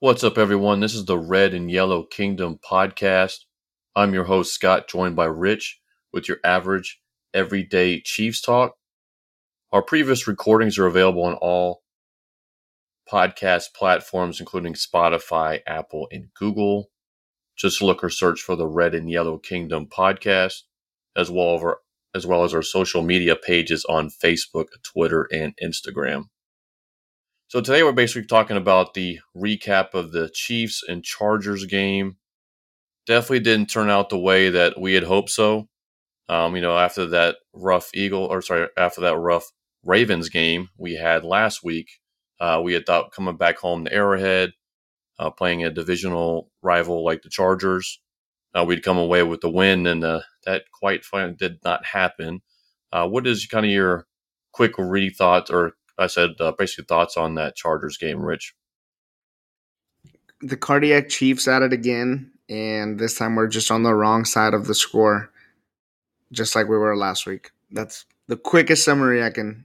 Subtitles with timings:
[0.00, 0.78] What's up, everyone?
[0.78, 3.38] This is the Red and Yellow Kingdom podcast.
[3.96, 5.80] I'm your host, Scott, joined by Rich
[6.12, 7.00] with your average
[7.34, 8.76] everyday Chiefs talk.
[9.72, 11.82] Our previous recordings are available on all
[13.12, 16.90] podcast platforms, including Spotify, Apple, and Google.
[17.56, 20.62] Just look or search for the Red and Yellow Kingdom podcast,
[21.16, 21.78] as well as our,
[22.14, 26.26] as well as our social media pages on Facebook, Twitter, and Instagram.
[27.48, 32.18] So today we're basically talking about the recap of the Chiefs and Chargers game.
[33.06, 35.66] Definitely didn't turn out the way that we had hoped so.
[36.28, 39.50] Um, you know, after that rough Eagle, or sorry, after that rough
[39.82, 41.88] Ravens game we had last week,
[42.38, 44.52] uh, we had thought coming back home to Arrowhead,
[45.18, 47.98] uh, playing a divisional rival like the Chargers,
[48.54, 51.02] uh, we'd come away with the win, and uh, that quite
[51.38, 52.42] did not happen.
[52.92, 54.06] Uh, what is kind of your
[54.52, 58.54] quick re thoughts or I said uh, basically thoughts on that Chargers game, Rich.
[60.40, 64.54] The cardiac Chiefs at it again, and this time we're just on the wrong side
[64.54, 65.30] of the score,
[66.30, 67.50] just like we were last week.
[67.70, 69.64] That's the quickest summary I can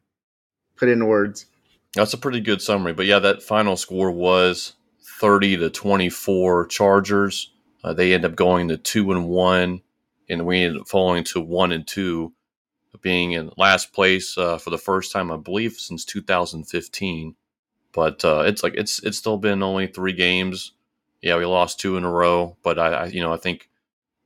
[0.75, 1.45] put in words.
[1.93, 4.73] That's a pretty good summary, but yeah, that final score was
[5.19, 7.51] thirty to twenty-four Chargers.
[7.83, 9.81] Uh, they end up going to two and one,
[10.27, 12.33] and we ended up falling to one and two
[13.03, 17.35] being in last place uh, for the first time, I believe, since 2015.
[17.93, 20.71] But uh, it's like it's it's still been only three games.
[21.21, 23.69] Yeah, we lost two in a row, but I, I you know I think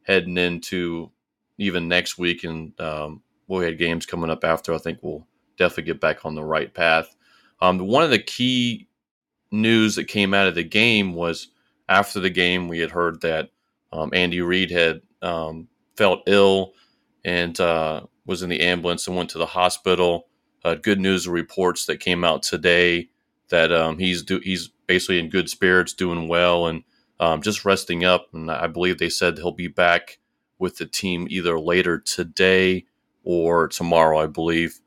[0.04, 1.12] heading into
[1.58, 5.92] even next week and um, we had games coming up after, I think we'll definitely
[5.92, 7.16] get back on the right path.
[7.62, 8.88] Um, one of the key
[9.52, 11.48] news that came out of the game was
[11.90, 13.50] after the game we had heard that
[13.92, 16.74] um, Andy Reid had um, felt ill
[17.26, 20.28] and uh, was in the ambulance and went to the hospital.
[20.64, 23.10] Uh, good news reports that came out today
[23.50, 26.84] that um, he's do, he's basically in good spirits, doing well, and
[27.20, 28.28] um, just resting up.
[28.34, 30.20] And I believe they said he'll be back
[30.60, 32.86] with the team either later today
[33.24, 34.20] or tomorrow.
[34.20, 34.80] I believe.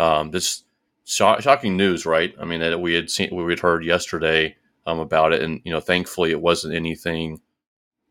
[0.00, 0.62] Um, this
[1.08, 2.34] shocking news, right?
[2.40, 4.56] I mean, that we had seen, we had heard yesterday
[4.86, 7.40] um, about it, and you know, thankfully, it wasn't anything,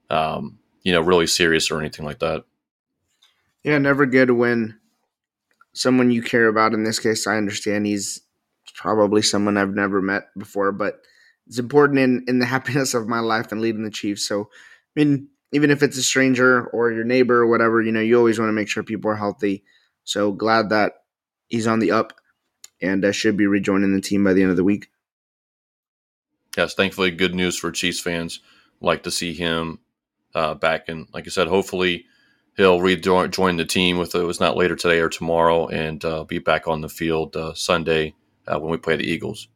[0.10, 2.44] um, you know, really serious or anything like that.
[3.64, 4.80] Yeah, never good when
[5.74, 6.74] someone you care about.
[6.74, 8.22] In this case, I understand he's
[8.76, 11.02] probably someone I've never met before, but
[11.48, 14.28] it's important in in the happiness of my life and leading the Chiefs.
[14.28, 14.50] So,
[14.96, 18.18] I mean, even if it's a stranger or your neighbor or whatever, you know, you
[18.18, 19.64] always want to make sure people are healthy.
[20.04, 20.94] So glad that
[21.48, 22.14] he's on the up
[22.82, 24.90] and uh, should be rejoining the team by the end of the week.
[26.56, 28.40] Yes, thankfully, good news for Chiefs fans.
[28.82, 29.80] Like to see him
[30.36, 32.06] uh, back, and like I said, hopefully
[32.58, 36.40] he'll rejoin the team with it was not later today or tomorrow and uh, be
[36.40, 38.16] back on the field uh, Sunday
[38.48, 39.48] uh, when we play the Eagles.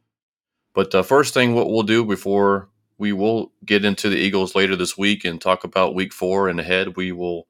[0.74, 4.56] But the uh, first thing, what we'll do before we will get into the Eagles
[4.56, 7.48] later this week and talk about Week Four and ahead, we will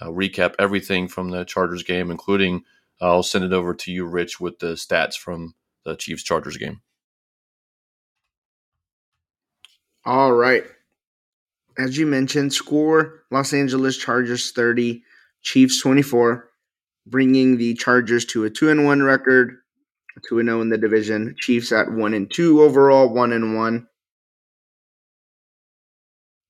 [0.00, 2.64] uh, recap everything from the Chargers game, including
[3.00, 5.54] uh, I'll send it over to you, Rich, with the stats from
[5.84, 6.82] the Chiefs Chargers game.
[10.04, 10.64] All right
[11.78, 15.02] as you mentioned, score Los Angeles Chargers 30,
[15.42, 16.48] Chiefs 24,
[17.06, 19.58] bringing the Chargers to a 2 and 1 record,
[20.28, 21.36] 2 and 0 in the division.
[21.38, 23.86] Chiefs at 1 and 2 overall, 1 and 1.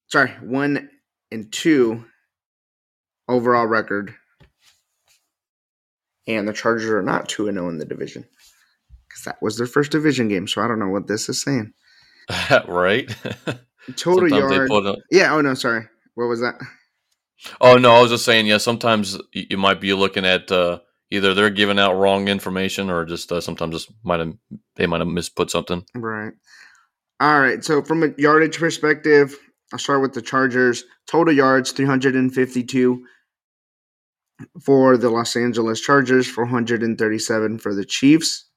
[0.06, 0.88] Sorry, 1
[1.30, 2.04] and 2
[3.28, 4.14] overall record.
[6.26, 8.24] And the Chargers are not 2 and 0 in the division.
[9.12, 11.74] Cuz that was their first division game, so I don't know what this is saying.
[12.66, 13.14] right?
[13.96, 14.96] Total sometimes yard.
[15.10, 15.34] Yeah.
[15.34, 15.86] Oh no, sorry.
[16.14, 16.60] What was that?
[17.60, 18.46] Oh no, I was just saying.
[18.46, 23.04] Yeah, sometimes you might be looking at uh, either they're giving out wrong information or
[23.04, 24.34] just uh, sometimes just might have
[24.76, 25.84] they might have misput something.
[25.94, 26.32] Right.
[27.20, 27.64] All right.
[27.64, 29.36] So from a yardage perspective,
[29.72, 30.84] I'll start with the Chargers.
[31.06, 33.04] Total yards 352
[34.62, 38.47] for the Los Angeles Chargers, 437 for the Chiefs.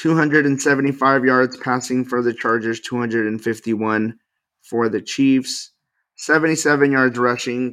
[0.00, 4.18] 275 yards passing for the Chargers, 251
[4.62, 5.70] for the Chiefs,
[6.16, 7.72] 77 yards rushing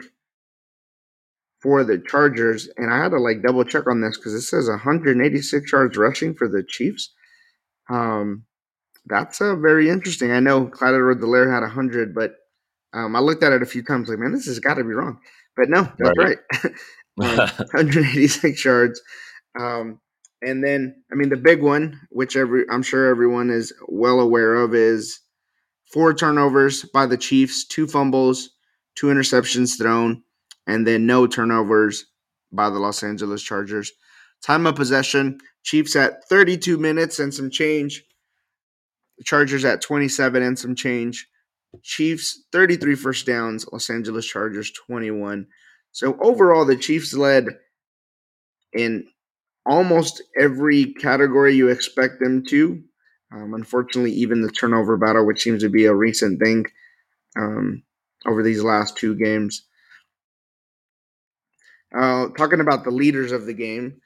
[1.59, 2.69] for the Chargers.
[2.77, 6.33] And I had to like double check on this because it says 186 yards rushing
[6.33, 7.13] for the Chiefs.
[7.89, 8.45] Um,
[9.05, 10.31] that's uh, very interesting.
[10.31, 12.35] I know Clyde Edwards-Helaire had 100, but
[12.93, 14.93] um, I looked at it a few times like, man, this has got to be
[14.93, 15.19] wrong.
[15.55, 16.37] But no, that's right.
[16.63, 17.39] right.
[17.39, 19.01] um, 186 yards.
[19.59, 19.99] Um,
[20.41, 24.55] and then, I mean, the big one, which every I'm sure everyone is well aware
[24.55, 25.19] of, is
[25.91, 28.49] four turnovers by the Chiefs, two fumbles,
[28.95, 30.23] two interceptions thrown,
[30.67, 32.05] and then no turnovers
[32.51, 33.91] by the Los Angeles Chargers.
[34.43, 38.03] Time of possession, Chiefs at 32 minutes and some change.
[39.23, 41.27] Chargers at 27 and some change.
[41.83, 43.65] Chiefs 33 first downs.
[43.71, 45.45] Los Angeles Chargers 21.
[45.91, 47.45] So overall, the Chiefs led
[48.73, 49.05] in
[49.65, 52.83] almost every category you expect them to.
[53.33, 56.65] Um, unfortunately, even the turnover battle, which seems to be a recent thing
[57.37, 57.83] um,
[58.25, 59.65] over these last two games.
[61.95, 64.01] Uh, talking about the leaders of the game,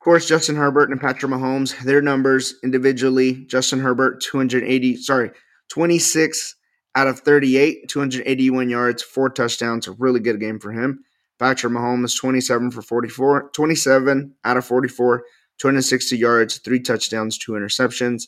[0.00, 3.44] of course, Justin Herbert and Patrick Mahomes, their numbers individually.
[3.46, 5.30] Justin Herbert, 280, sorry,
[5.68, 6.56] 26
[6.94, 9.86] out of 38, 281 yards, four touchdowns.
[9.86, 11.04] A really good game for him.
[11.40, 15.24] Patrick Mahomes, 27 for 44, 27 out of 44,
[15.58, 18.24] 260 yards, three touchdowns, two interceptions.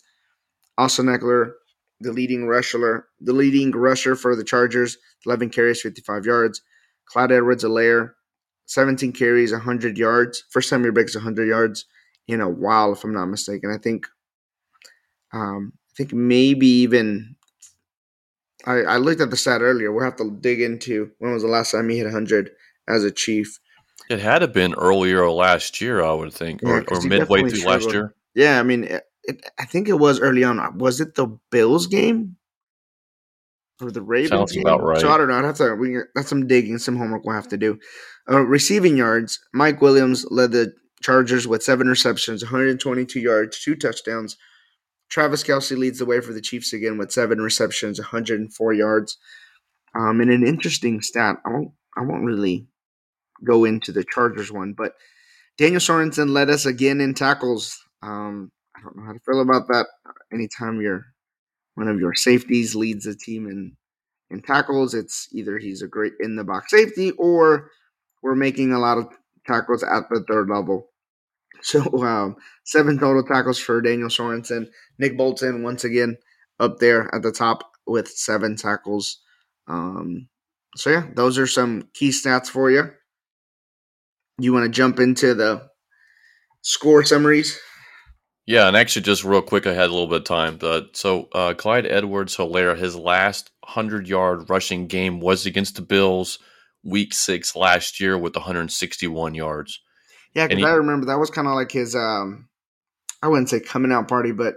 [0.78, 1.52] Austin Ekeler,
[2.00, 6.62] the leading rusher, the leading rusher for the Chargers, 11 carries, 55 yards.
[7.04, 8.12] Clyde Edwards-Helaire,
[8.66, 10.44] 17 carries, 100 yards.
[10.50, 11.84] First time he breaks 100 yards
[12.26, 13.70] in a while, if I'm not mistaken.
[13.70, 14.06] I think,
[15.34, 17.36] um, I think maybe even.
[18.64, 19.92] I, I looked at the stat earlier.
[19.92, 22.52] We'll have to dig into when was the last time he hit 100
[22.88, 23.58] as a Chief.
[24.10, 27.64] It had to been earlier last year, I would think, Yeah, or, or midway through
[27.64, 28.14] last year.
[28.34, 30.78] Yeah, I mean, it, it, I think it was early on.
[30.78, 32.36] Was it the Bills game
[33.80, 34.62] or the Ravens Sounds game?
[34.62, 35.00] about right.
[35.00, 35.42] So I don't know.
[35.42, 35.74] Have to.
[35.74, 37.78] We that's some digging, some homework we'll have to do.
[38.30, 39.38] Uh, receiving yards.
[39.52, 44.36] Mike Williams led the Chargers with seven receptions, 122 yards, two touchdowns.
[45.10, 49.18] Travis Kelce leads the way for the Chiefs again with seven receptions, 104 yards.
[49.94, 51.36] Um, and an interesting stat.
[51.44, 51.72] I won't.
[51.96, 52.66] I won't really
[53.44, 54.94] go into the Chargers one, but
[55.58, 57.78] Daniel Sorensen led us again in tackles.
[58.02, 59.86] Um, I don't know how to feel about that.
[60.32, 61.06] Anytime your
[61.74, 63.76] one of your safeties leads a team in
[64.30, 67.70] in tackles, it's either he's a great in the box safety or
[68.22, 69.08] we're making a lot of
[69.46, 70.88] tackles at the third level.
[71.64, 72.34] So um,
[72.64, 74.66] seven total tackles for Daniel Sorensen.
[74.98, 76.16] Nick Bolton once again
[76.58, 79.20] up there at the top with seven tackles.
[79.68, 80.28] Um,
[80.74, 82.90] so yeah, those are some key stats for you.
[84.38, 85.68] You want to jump into the
[86.62, 87.58] score summaries?
[88.46, 90.56] Yeah, and actually, just real quick, I had a little bit of time.
[90.56, 95.82] But so uh, Clyde Edwards Helaire, his last hundred yard rushing game was against the
[95.82, 96.38] Bills,
[96.82, 99.80] week six last year with 161 yards.
[100.34, 101.94] Yeah, because I remember that was kind of like his.
[101.94, 102.48] um
[103.22, 104.54] I wouldn't say coming out party, but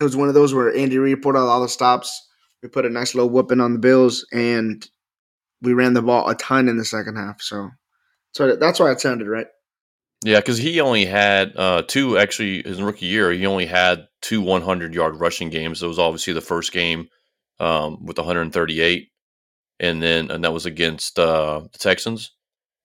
[0.00, 2.28] it was one of those where Andy Reid put out all the stops.
[2.62, 4.86] We put a nice little whooping on the Bills, and
[5.60, 7.42] we ran the ball a ton in the second half.
[7.42, 7.68] So,
[8.32, 9.46] so that's why it sounded right.
[10.24, 12.16] Yeah, because he only had uh, two.
[12.16, 15.82] Actually, his rookie year, he only had two 100 yard rushing games.
[15.82, 17.08] It was obviously the first game
[17.58, 19.08] um, with 138,
[19.80, 22.32] and then and that was against uh, the Texans,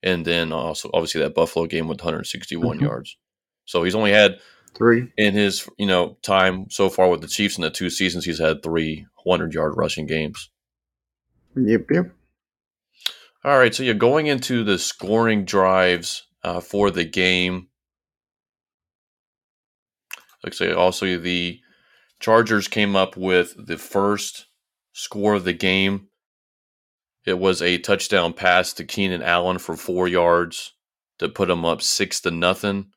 [0.02, 2.82] and then also obviously that Buffalo game with 161 Mhm.
[2.82, 3.18] yards.
[3.66, 4.40] So he's only had
[4.76, 5.12] Three.
[5.18, 8.40] in his you know time so far with the Chiefs in the two seasons, he's
[8.40, 10.50] had three 100 yard rushing games.
[11.56, 12.12] Yep, yep.
[13.44, 17.68] All right, so you're going into the scoring drives uh, for the game.
[20.44, 21.60] Like I say, also the
[22.20, 24.48] Chargers came up with the first
[24.92, 26.08] score of the game.
[27.26, 30.74] It was a touchdown pass to Keenan Allen for four yards
[31.20, 32.88] to put them up six to nothing.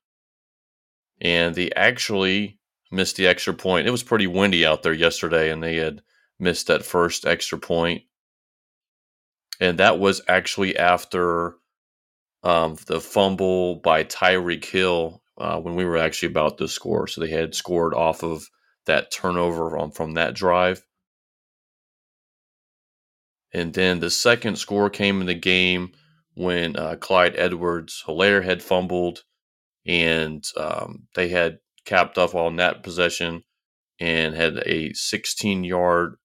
[1.20, 2.58] And they actually
[2.90, 3.86] missed the extra point.
[3.86, 6.02] It was pretty windy out there yesterday, and they had
[6.38, 8.02] missed that first extra point
[9.60, 11.54] and that was actually after
[12.42, 17.06] um, the fumble by Tyreek Hill uh, when we were actually about to score.
[17.06, 18.48] So they had scored off of
[18.86, 20.84] that turnover on, from that drive.
[23.52, 25.92] And then the second score came in the game
[26.34, 29.24] when uh, Clyde Edwards Helaire had fumbled
[29.86, 33.42] and um, they had capped off on that possession
[33.98, 36.16] and had a 16 yard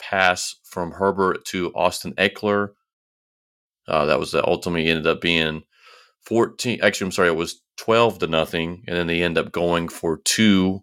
[0.00, 2.70] pass from Herbert to Austin Ekeler.
[3.86, 5.62] Uh, that was the ultimately ended up being
[6.22, 6.80] 14.
[6.82, 8.84] Actually, I'm sorry, it was 12 to nothing.
[8.86, 10.82] And then they end up going for two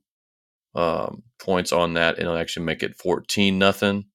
[0.75, 4.05] um, points on that and actually make it 14 nothing.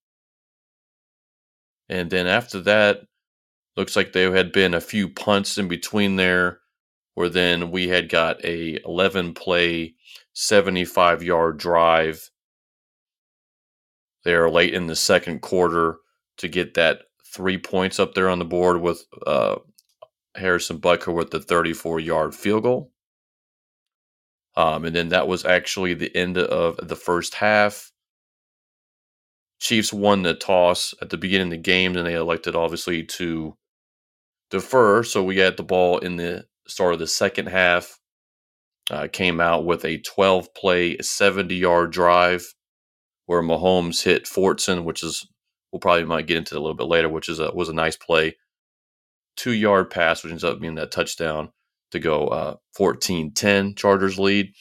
[1.88, 3.02] And then after that,
[3.76, 6.60] looks like there had been a few punts in between there
[7.14, 9.94] where then we had got a 11 play
[10.32, 12.30] 75 yard drive
[14.24, 15.96] there late in the second quarter
[16.38, 17.02] to get that
[17.34, 19.56] three points up there on the board with uh,
[20.34, 22.92] Harrison Butker with the 34 yard field goal.
[24.54, 27.90] Um, and then that was actually the end of the first half.
[29.60, 33.56] Chiefs won the toss at the beginning of the game, and they elected obviously to
[34.50, 35.02] defer.
[35.04, 37.98] So we had the ball in the start of the second half.
[38.90, 42.52] Uh, came out with a 12 play, 70 yard drive
[43.26, 45.26] where Mahomes hit Fortson, which is
[45.70, 47.96] we'll probably might get into a little bit later, which is a, was a nice
[47.96, 48.36] play.
[49.36, 51.50] Two yard pass, which ends up being that touchdown
[51.92, 54.52] to go uh, 14-10 Chargers lead.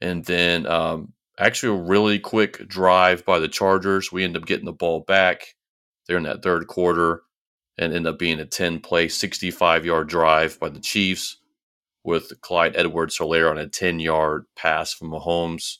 [0.00, 4.12] And then um, actually a really quick drive by the Chargers.
[4.12, 5.54] We end up getting the ball back
[6.06, 7.22] there in that third quarter
[7.78, 11.38] and end up being a 10 play, 65 yard drive by the Chiefs
[12.04, 15.78] with Clyde Edwards Helaire on a 10 yard pass from Mahomes,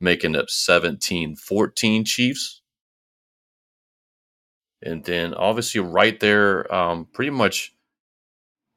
[0.00, 2.60] making up 17 14 Chiefs.
[4.82, 7.74] And then obviously, right there, um, pretty much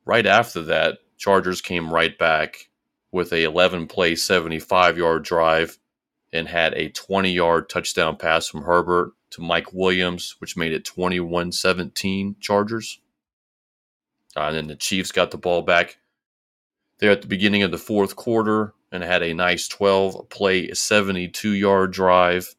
[0.05, 2.69] right after that, Chargers came right back
[3.11, 5.77] with a 11 play, 75 yard drive
[6.33, 10.85] and had a 20 yard touchdown pass from Herbert to Mike Williams, which made it
[10.85, 12.99] 21 17 Chargers.
[14.35, 15.97] Uh, and then the Chiefs got the ball back
[16.99, 21.51] there at the beginning of the fourth quarter and had a nice 12 play, 72
[21.51, 22.55] yard drive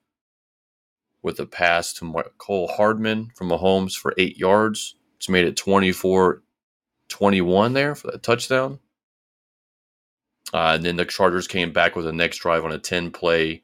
[1.22, 6.42] with a pass to Cole Hardman from Mahomes for eight yards, which made it 24
[7.08, 8.78] 21 there for that touchdown.
[10.52, 13.62] Uh, and then the Chargers came back with the next drive on a 10 play,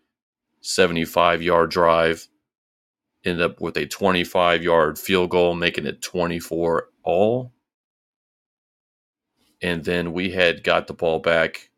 [0.60, 2.28] 75 yard drive.
[3.24, 7.52] Ended up with a 25 yard field goal, making it 24 all.
[9.62, 11.70] And then we had got the ball back.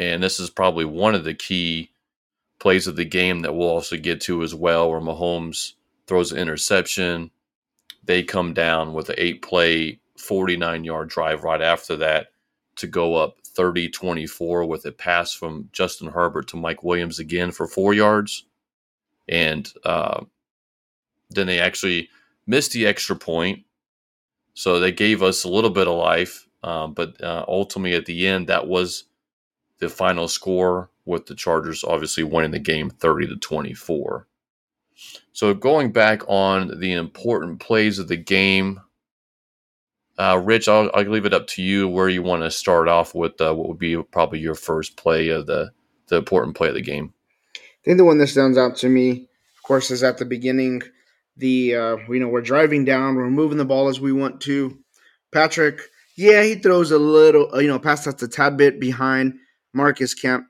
[0.00, 1.90] And this is probably one of the key
[2.58, 5.74] plays of the game that we'll also get to as well, where Mahomes
[6.06, 7.30] throws an interception.
[8.04, 12.28] They come down with an eight play, 49 yard drive right after that
[12.76, 17.52] to go up 30 24 with a pass from Justin Herbert to Mike Williams again
[17.52, 18.46] for four yards.
[19.28, 20.24] And uh,
[21.28, 22.08] then they actually
[22.46, 23.64] missed the extra point.
[24.54, 26.46] So they gave us a little bit of life.
[26.62, 29.04] Um, but uh, ultimately, at the end, that was
[29.80, 34.26] the final score with the Chargers obviously winning the game 30 to 24.
[35.32, 38.80] So going back on the important plays of the game,
[40.18, 43.14] uh, Rich, I'll, I'll, leave it up to you where you want to start off
[43.14, 45.72] with uh, what would be probably your first play of the
[46.08, 47.14] the important play of the game.
[47.56, 50.82] I think the one that stands out to me, of course, is at the beginning.
[51.38, 54.76] The uh, you know we're driving down, we're moving the ball as we want to.
[55.32, 55.80] Patrick,
[56.16, 59.38] yeah, he throws a little, you know, pass that's a tad bit behind
[59.72, 60.46] Marcus Kemp.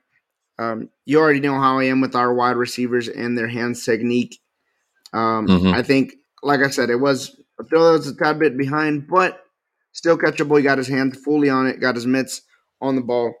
[0.59, 4.39] Um, you already know how I am with our wide receivers and their hands technique.
[5.13, 5.73] Um, mm-hmm.
[5.73, 6.13] I think,
[6.43, 9.41] like I said, it was a throw that was a tad bit behind, but
[9.93, 10.57] Still catchable.
[10.57, 12.41] He got his hand fully on it, got his mitts
[12.79, 13.33] on the ball.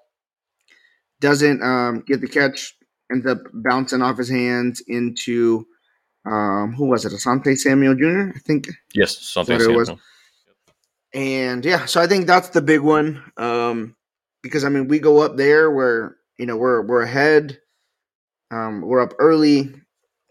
[1.21, 2.75] Doesn't um, get the catch,
[3.11, 5.65] ends up bouncing off his hands into
[6.25, 7.13] um, who was it?
[7.13, 8.35] Asante Samuel Jr.
[8.35, 8.67] I think.
[8.93, 9.75] Yes, Asante Samuel.
[9.75, 9.91] Was.
[11.13, 13.95] And yeah, so I think that's the big one um,
[14.41, 17.59] because I mean we go up there where you know we're we're ahead,
[18.51, 19.73] um, we're up early.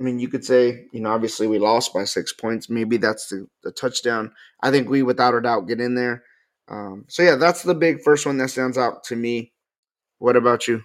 [0.00, 2.71] I mean, you could say, you know, obviously we lost by six points.
[2.71, 4.33] Maybe that's the, the touchdown.
[4.62, 6.25] I think we, without a doubt, get in there.
[6.69, 9.52] Um, so, yeah, that's the big first one that stands out to me.
[10.19, 10.83] What about you?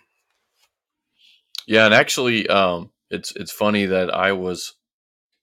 [1.66, 4.74] Yeah, and actually, um, it's it's funny that I was,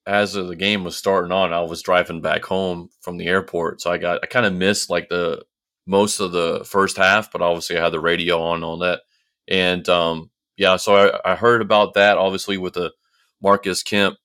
[0.07, 3.91] as the game was starting on, I was driving back home from the airport, so
[3.91, 5.43] I got I kind of missed like the
[5.87, 9.01] most of the first half, but obviously I had the radio on on that,
[9.49, 12.93] and um, yeah, so I, I heard about that obviously with the
[13.43, 14.17] Marcus Kemp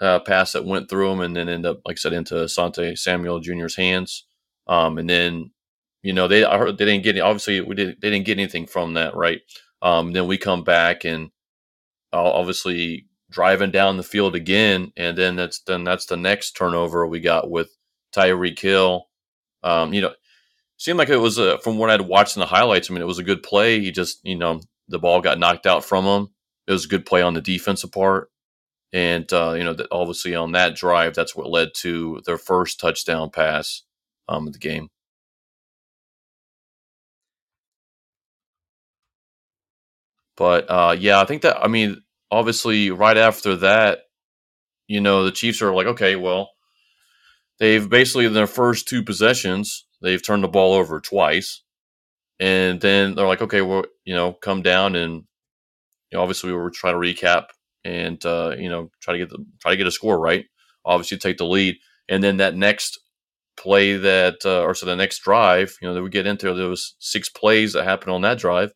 [0.00, 2.98] uh, pass that went through him and then end up, like I said, into Asante
[2.98, 4.26] Samuel Jr.'s hands.
[4.66, 5.50] Um, and then,
[6.02, 8.66] you know, they I heard they didn't get obviously we did they didn't get anything
[8.66, 9.40] from that, right?
[9.82, 11.30] Um, then we come back and
[12.12, 17.06] uh, obviously driving down the field again, and then that's then that's the next turnover
[17.06, 17.68] we got with
[18.14, 19.08] Tyreek Hill.
[19.64, 20.12] Um, you know,
[20.78, 22.90] seemed like it was a, from what I'd watched in the highlights.
[22.90, 23.80] I mean, it was a good play.
[23.80, 26.28] He just you know the ball got knocked out from him
[26.66, 28.30] it was a good play on the defensive part.
[28.92, 32.80] And, uh, you know, that obviously on that drive, that's what led to their first
[32.80, 33.82] touchdown pass
[34.28, 34.88] um, of the game.
[40.36, 44.00] But uh, yeah, I think that, I mean, obviously right after that,
[44.88, 46.50] you know, the Chiefs are like, okay, well,
[47.58, 51.62] they've basically in their first two possessions, they've turned the ball over twice.
[52.40, 55.24] And then they're like, okay, well, you know, come down and
[56.14, 57.46] know, obviously we were trying to recap
[57.84, 60.46] and uh, you know try to get the try to get a score right.
[60.84, 61.76] Obviously, take the lead,
[62.08, 62.98] and then that next
[63.56, 66.68] play that uh, or so the next drive, you know, that we get into there
[66.68, 68.72] was six plays that happened on that drive,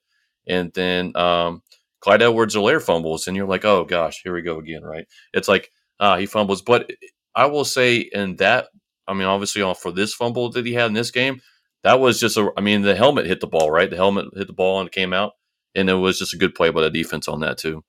[0.47, 1.63] and then um,
[2.01, 5.07] Clyde Edwards-Helaire fumbles, and you're like, oh gosh, here we go again, right?
[5.33, 5.71] It's like
[6.01, 6.91] ah, he fumbles, but
[7.39, 8.67] I will say in that,
[9.07, 11.41] I mean, obviously on for this fumble that he had in this game,
[11.85, 13.89] that was just a, I mean, the helmet hit the ball, right?
[13.89, 15.35] The helmet hit the ball and it came out
[15.77, 17.85] and it was just a good play by the defense on that too.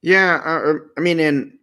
[0.00, 1.58] Yeah, uh, I mean, and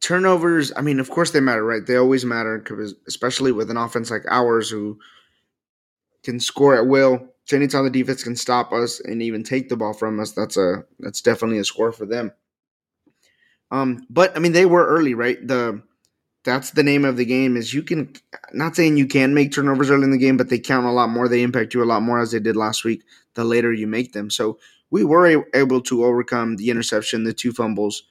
[0.00, 0.72] turnovers.
[0.76, 1.84] I mean, of course they matter, right?
[1.84, 2.64] They always matter,
[3.08, 5.00] especially with an offense like ours who
[6.22, 7.28] can score at will.
[7.46, 10.56] So anytime the defense can stop us and even take the ball from us, that's
[10.56, 12.30] a that's definitely a score for them.
[13.72, 15.44] Um, but I mean, they were early, right?
[15.44, 15.82] The
[16.44, 18.12] that's the name of the game is you can
[18.52, 21.08] not saying you can make turnovers early in the game, but they count a lot
[21.08, 21.26] more.
[21.26, 23.02] They impact you a lot more as they did last week.
[23.34, 24.58] The later you make them, so
[24.90, 28.02] we were able to overcome the interception, the two fumbles,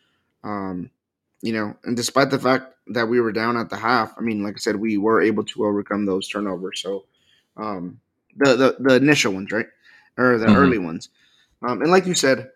[0.43, 0.89] um,
[1.43, 4.43] you know, and despite the fact that we were down at the half, I mean,
[4.43, 6.81] like I said, we were able to overcome those turnovers.
[6.81, 7.05] So
[7.55, 7.99] um,
[8.35, 9.67] the, the the initial ones, right,
[10.17, 10.55] or the mm-hmm.
[10.55, 11.09] early ones,
[11.61, 12.49] um, and like you said,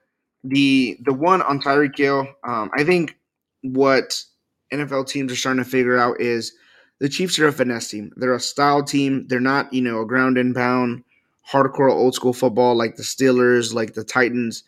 [0.47, 3.17] the the one on Tyreek Hill, um, I think
[3.61, 4.23] what
[4.71, 6.53] NFL teams are starting to figure out is
[6.99, 8.11] the Chiefs are a finesse team.
[8.15, 9.25] They're a style team.
[9.27, 11.03] They're not, you know, a ground and pound,
[11.49, 14.63] hardcore old school football like the Steelers, like the Titans.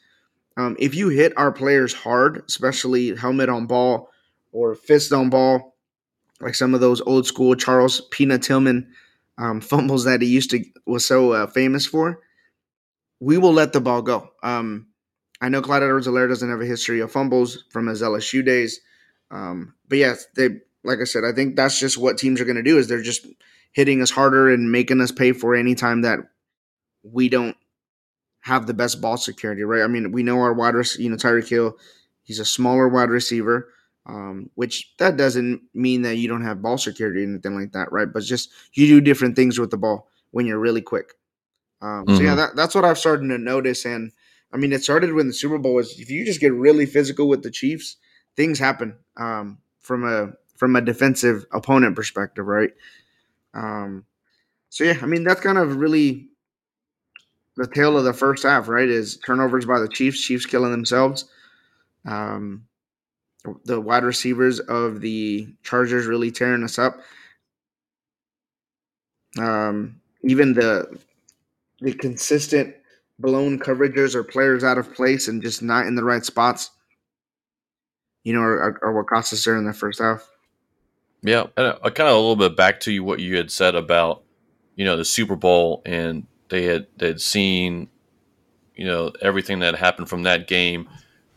[0.57, 4.10] Um, if you hit our players hard, especially helmet on ball
[4.51, 5.75] or fist on ball,
[6.41, 8.88] like some of those old school Charles Peanut Tillman
[9.38, 12.19] um, fumbles that he used to was so uh, famous for,
[13.19, 14.31] we will let the ball go.
[14.43, 14.88] Um,
[15.41, 18.79] I know Clyde Edwards-Helaire doesn't have a history of fumbles from his LSU days,
[19.29, 20.50] um, but yes, they
[20.84, 23.01] like I said, I think that's just what teams are going to do is they're
[23.01, 23.27] just
[23.74, 26.20] hitting us harder and making us pay for any time that
[27.03, 27.58] we don't
[28.39, 29.84] have the best ball security, right?
[29.84, 31.77] I mean, we know our wide receiver, you know, Tyreek Hill,
[32.24, 33.70] he's a smaller wide receiver
[34.08, 37.91] um, which that doesn't mean that you don't have ball security or anything like that,
[37.91, 38.12] right?
[38.12, 41.13] But just you do different things with the ball when you're really quick.
[41.82, 42.15] Um, mm-hmm.
[42.15, 42.38] So yeah, mm-hmm.
[42.38, 43.86] that, that's what I've started to notice.
[43.86, 44.13] And
[44.54, 46.00] I mean, it started when the Super Bowl was.
[46.00, 47.98] If you just get really physical with the Chiefs,
[48.36, 52.72] things happen um, from a from a defensive opponent perspective, right?
[53.54, 54.06] Um,
[54.70, 56.30] so yeah, I mean that's kind of really
[57.56, 58.88] the tale of the first half, right?
[58.88, 61.25] Is turnovers by the Chiefs, Chiefs killing themselves.
[62.06, 62.68] Um,
[63.66, 67.00] the wide receivers of the Chargers really tearing us up.
[69.40, 71.00] Um, even the
[71.81, 72.75] the consistent
[73.20, 76.72] blown coverages or players out of place and just not in the right spots,
[78.24, 80.27] you know, are, what cost us there in the first half.
[81.24, 83.75] Yeah, and I kind of a little bit back to you what you had said
[83.75, 84.24] about
[84.75, 87.90] you know the Super Bowl and they had they had seen
[88.75, 90.88] you know everything that happened from that game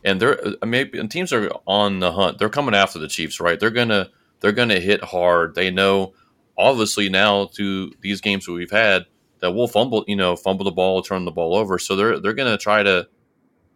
[0.03, 2.37] and they're uh, maybe and teams are on the hunt.
[2.37, 3.59] They're coming after the Chiefs, right?
[3.59, 5.55] They're gonna they're gonna hit hard.
[5.55, 6.13] They know
[6.57, 9.05] obviously now to these games that we've had
[9.41, 11.77] that we'll fumble, you know, fumble the ball, turn the ball over.
[11.79, 13.07] So they're they're gonna try to,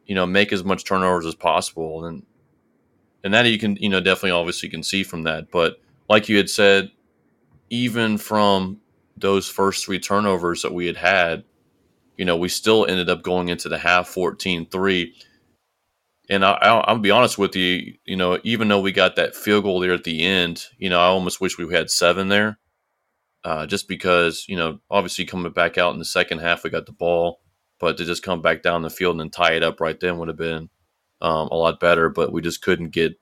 [0.05, 2.05] you know, make as much turnovers as possible.
[2.05, 2.23] And
[3.23, 5.51] and that you can, you know, definitely obviously can see from that.
[5.51, 5.77] But
[6.09, 6.91] like you had said,
[7.69, 8.79] even from
[9.17, 11.43] those first three turnovers that we had had,
[12.17, 15.13] you know, we still ended up going into the half 14 3
[16.29, 19.63] and I, will be honest with you, you know, even though we got that field
[19.63, 22.57] goal there at the end, you know, I almost wish we had seven there,
[23.45, 26.87] uh, just because, you know, obviously coming back out in the second half, we got
[26.87, 27.41] the ball,
[27.79, 30.27] but to just come back down the field and tie it up right then would
[30.27, 30.69] have been
[31.21, 32.09] um, a lot better.
[32.09, 33.13] But we just couldn't get,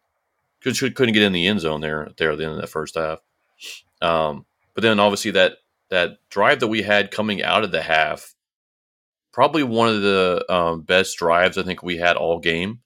[0.61, 3.19] couldn't get in the end zone there there at the end of that first half.
[4.01, 5.57] Um, but then obviously that
[5.89, 8.33] that drive that we had coming out of the half,
[9.33, 12.79] probably one of the um, best drives I think we had all game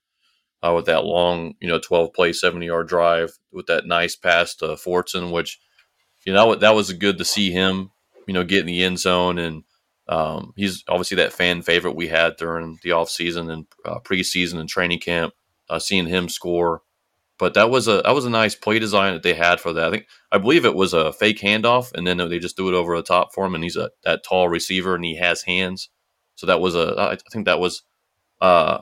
[0.64, 4.56] uh, with that long, you know, 12 play, 70 yard drive with that nice pass
[4.56, 5.60] to Fortson, which,
[6.28, 7.90] you know, that was good to see him,
[8.28, 9.38] you know, get in the end zone.
[9.38, 9.64] And
[10.10, 14.68] um, he's obviously that fan favorite we had during the offseason and uh, preseason and
[14.68, 15.34] training camp,
[15.70, 16.82] uh, seeing him score.
[17.40, 19.88] But that was a that was a nice play design that they had for that.
[19.88, 22.78] I think I believe it was a fake handoff, and then they just threw it
[22.78, 23.56] over the top for him.
[23.56, 25.90] And he's a that tall receiver, and he has hands.
[26.36, 27.84] So that was a I think that was
[28.42, 28.80] uh,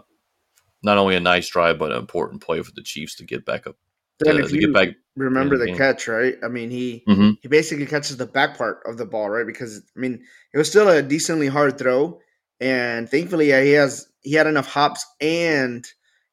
[0.82, 3.68] not only a nice drive but an important play for the Chiefs to get back
[3.68, 3.76] up.
[4.20, 6.36] Then if you back, remember the catch, right?
[6.44, 7.32] I mean, he mm-hmm.
[7.42, 9.46] he basically catches the back part of the ball, right?
[9.46, 10.24] Because I mean,
[10.54, 12.20] it was still a decently hard throw,
[12.60, 15.86] and thankfully, yeah, he has he had enough hops and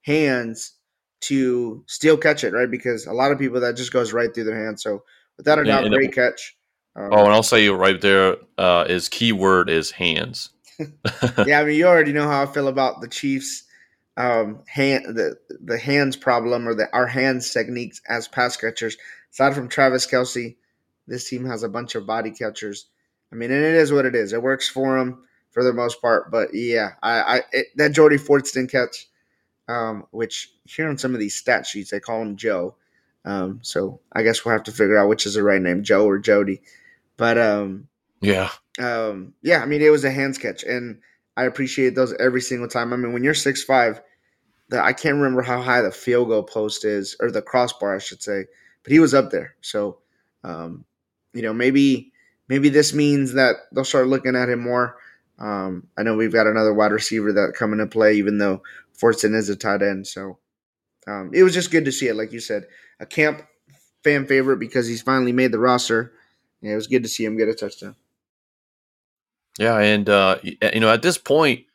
[0.03, 0.75] hands
[1.23, 2.71] to still catch it, right?
[2.71, 4.83] Because a lot of people that just goes right through their hands.
[4.83, 5.03] So
[5.37, 6.57] without a doubt, great it, catch.
[6.95, 10.51] Um, oh, and I'll say right there uh, is keyword is hands.
[11.47, 13.65] yeah, I mean, you already know how I feel about the Chiefs
[14.17, 18.97] um, hand the the hands problem or the our hands techniques as pass catchers.
[19.33, 20.57] Aside from Travis Kelce,
[21.07, 22.87] this team has a bunch of body catchers.
[23.33, 24.33] I mean, and it is what it is.
[24.33, 26.31] It works for them for the most part.
[26.31, 29.07] But yeah, I, I it, that Jody Fortson catch,
[29.69, 32.77] um, which here on some of these stat sheets they call him Joe.
[33.25, 36.07] Um, so I guess we'll have to figure out which is the right name, Joe
[36.07, 36.61] or Jody.
[37.17, 37.89] But um,
[38.21, 39.63] yeah, um, yeah.
[39.63, 41.01] I mean, it was a hands catch, and
[41.37, 42.93] I appreciate those every single time.
[42.93, 44.01] I mean, when you're six five,
[44.69, 47.99] the I can't remember how high the field goal post is or the crossbar, I
[47.99, 48.47] should say,
[48.83, 49.55] but he was up there.
[49.61, 49.99] So,
[50.45, 50.85] um,
[51.33, 52.13] you know, maybe
[52.49, 54.97] maybe this means that they'll start looking at him more.
[55.39, 58.63] Um, I know we've got another wide receiver that coming to play, even though
[58.99, 60.07] Fortson is a tight end.
[60.07, 60.39] So
[61.07, 62.67] um, it was just good to see it, like you said,
[63.01, 63.43] a camp
[64.05, 66.13] fan favorite because he's finally made the roster.
[66.61, 67.97] Yeah, it was good to see him get a touchdown.
[69.59, 71.67] Yeah, and uh, you know, at this point,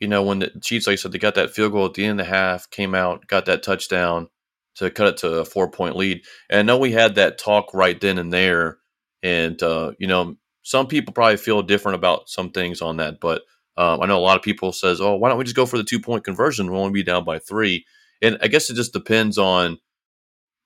[0.00, 2.04] you know, when the Chiefs, like I said, they got that field goal at the
[2.04, 4.28] end of the half, came out, got that touchdown
[4.76, 6.22] to cut it to a four point lead.
[6.50, 8.78] And I know we had that talk right then and there,
[9.22, 13.42] and uh, you know, some people probably feel different about some things on that, but
[13.76, 15.78] um, I know a lot of people says, "Oh, why don't we just go for
[15.78, 16.70] the two point conversion?
[16.70, 17.84] We'll only be down by three.
[18.22, 19.78] And I guess it just depends on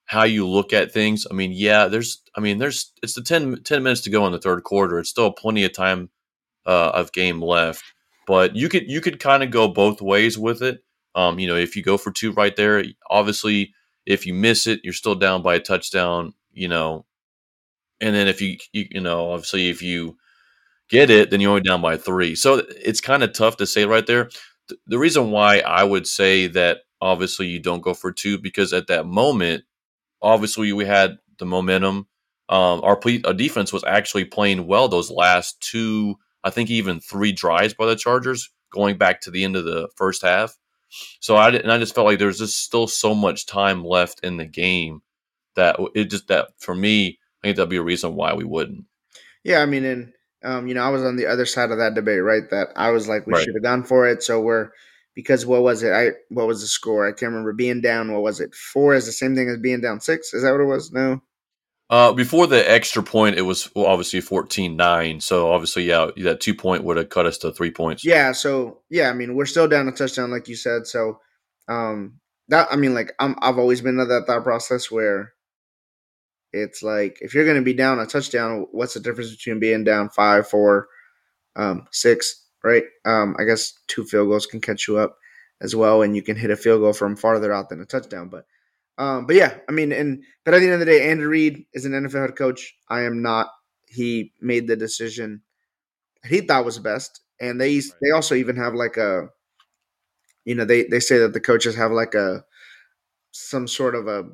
[0.06, 1.26] how you look at things.
[1.30, 4.32] I mean, yeah, there's, I mean, there's, it's the 10, 10 minutes to go in
[4.32, 4.98] the third quarter.
[4.98, 6.10] It's still plenty of time
[6.66, 7.84] uh, of game left,
[8.26, 10.82] but you could, you could kind of go both ways with it.
[11.14, 13.74] Um, you know, if you go for two right there, obviously,
[14.06, 17.04] if you miss it, you're still down by a touchdown, you know,
[18.00, 20.16] and then if you, you, you know, obviously if you
[20.88, 22.34] get it, then you're only down by three.
[22.34, 24.28] So it's kind of tough to say right there.
[24.86, 28.88] The reason why I would say that obviously you don't go for two because at
[28.88, 29.64] that moment,
[30.20, 32.08] obviously we had the momentum.
[32.48, 37.00] Um, our, ple- our defense was actually playing well those last two, I think even
[37.00, 40.56] three drives by the Chargers going back to the end of the first half.
[41.20, 44.36] So I and I just felt like there's just still so much time left in
[44.36, 45.02] the game
[45.54, 48.84] that it just that for me, I think that'd be a reason why we wouldn't.
[49.44, 50.12] Yeah, I mean, and
[50.44, 52.48] um, you know, I was on the other side of that debate, right?
[52.50, 53.44] That I was like, we right.
[53.44, 54.22] should have gone for it.
[54.22, 54.70] So we're
[55.14, 55.92] because what was it?
[55.92, 57.06] I what was the score?
[57.06, 57.52] I can't remember.
[57.52, 58.54] Being down, what was it?
[58.54, 60.34] Four is the same thing as being down six.
[60.34, 60.92] Is that what it was?
[60.92, 61.22] No.
[61.92, 65.22] Uh, before the extra point, it was obviously 14-9.
[65.22, 68.04] So obviously, yeah, that two point would have cut us to three points.
[68.04, 68.32] Yeah.
[68.32, 70.86] So yeah, I mean, we're still down a touchdown, like you said.
[70.86, 71.20] So
[71.68, 75.32] um, that I mean, like I'm, I've always been of that thought process where
[76.52, 79.84] it's like if you're going to be down a touchdown, what's the difference between being
[79.84, 80.88] down five, four,
[81.56, 82.42] um, six?
[82.62, 82.84] right?
[83.04, 85.16] Um, I guess two field goals can catch you up
[85.60, 88.28] as well, and you can hit a field goal from farther out than a touchdown.
[88.28, 88.46] But,
[88.98, 91.66] um, but yeah, I mean, and but at the end of the day, Andy Reid
[91.72, 92.74] is an NFL head coach.
[92.88, 93.48] I am not.
[93.88, 95.42] He made the decision
[96.26, 99.28] he thought was best, and they they also even have like a,
[100.44, 102.44] you know, they they say that the coaches have like a
[103.32, 104.24] some sort of a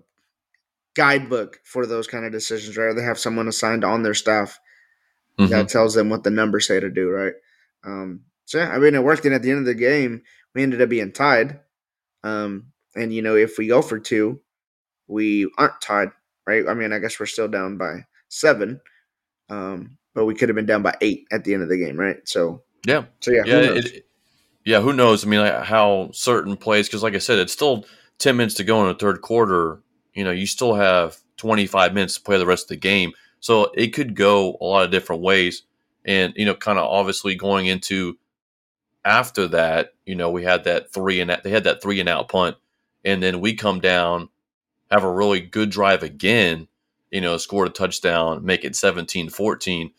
[0.94, 2.94] guidebook for those kind of decisions, right?
[2.94, 4.59] They have someone assigned on their staff
[5.38, 5.51] mm-hmm.
[5.51, 7.35] that tells them what the numbers say to do, right?
[7.85, 9.25] Um, so yeah, I mean, it worked.
[9.25, 10.23] And at the end of the game,
[10.55, 11.61] we ended up being tied.
[12.25, 14.40] Um, and you know, if we go for two,
[15.09, 16.11] we aren't tied,
[16.47, 16.64] right?
[16.68, 18.81] I mean, I guess we're still down by seven,
[19.51, 21.99] um, but we could have been down by eight at the end of the game,
[21.99, 22.16] right?
[22.25, 24.07] So yeah, so yeah, yeah, who it,
[24.64, 24.81] yeah.
[24.81, 25.25] Who knows?
[25.25, 27.85] I mean, like how certain plays because, like I said, it's still
[28.18, 29.81] ten minutes to go in the third quarter.
[30.14, 33.12] You know, you still have twenty five minutes to play the rest of the game,
[33.40, 35.62] so it could go a lot of different ways
[36.09, 38.18] and you know, kind of obviously going into
[39.05, 42.29] after that, you know, we had that three and they had that three and out
[42.29, 42.57] punt,
[43.05, 44.31] and then we come down,
[44.90, 46.68] have a really good drive again,
[47.11, 49.90] you know, scored a touchdown, make it 17-14.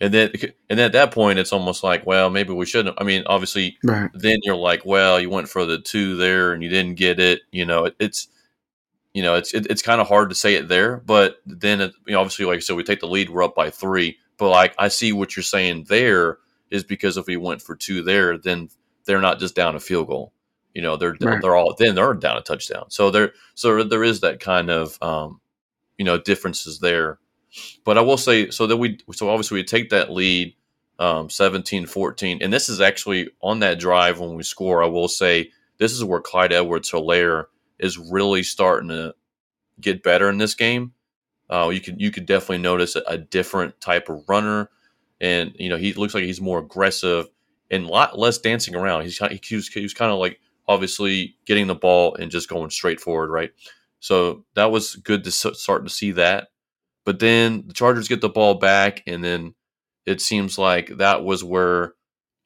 [0.00, 0.30] And then,
[0.70, 2.96] and then at that point, it's almost like, well, maybe we shouldn't.
[3.00, 4.10] I mean, obviously, right.
[4.14, 7.40] then you're like, well, you went for the two there and you didn't get it.
[7.50, 8.28] You know, it, it's,
[9.12, 10.98] you know, it's it, it's kind of hard to say it there.
[10.98, 13.56] But then, it, you know, obviously, like I said, we take the lead, we're up
[13.56, 14.18] by three.
[14.36, 16.38] But like I see what you're saying there
[16.70, 18.68] is because if we went for two there, then
[19.04, 20.32] they're not just down a field goal.
[20.74, 21.40] You know, they're right.
[21.40, 22.90] they're all then they're down a touchdown.
[22.90, 25.40] So there so there is that kind of um,
[25.96, 27.18] you know differences there.
[27.84, 30.54] But I will say so that we so obviously we take that lead
[31.00, 34.82] um, 17-14 and this is actually on that drive when we score.
[34.82, 37.44] I will say this is where Clyde Edwards Helaire
[37.78, 39.14] is really starting to
[39.80, 40.92] get better in this game.
[41.50, 44.68] Uh, you could you could definitely notice a, a, different type of runner,
[45.18, 47.26] and you know he looks like he's more aggressive
[47.70, 49.02] and a lot less dancing around.
[49.02, 52.70] He's he was, he was kind of like obviously getting the ball and just going
[52.70, 53.50] straight forward, right?
[54.00, 56.48] So that was good to start to see that.
[57.04, 59.54] But then the Chargers get the ball back, and then
[60.06, 61.94] it seems like that was where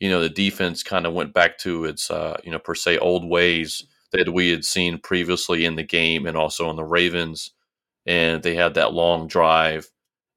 [0.00, 2.98] you know the defense kind of went back to its uh, you know per se
[2.98, 7.52] old ways that we had seen previously in the game and also on the Ravens
[8.06, 9.90] and they had that long drive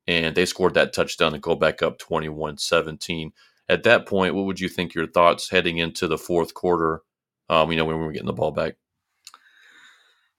[0.07, 3.31] and they scored that touchdown to go back up 21-17
[3.67, 7.01] at that point what would you think your thoughts heading into the fourth quarter
[7.49, 8.75] um, you know when we were getting the ball back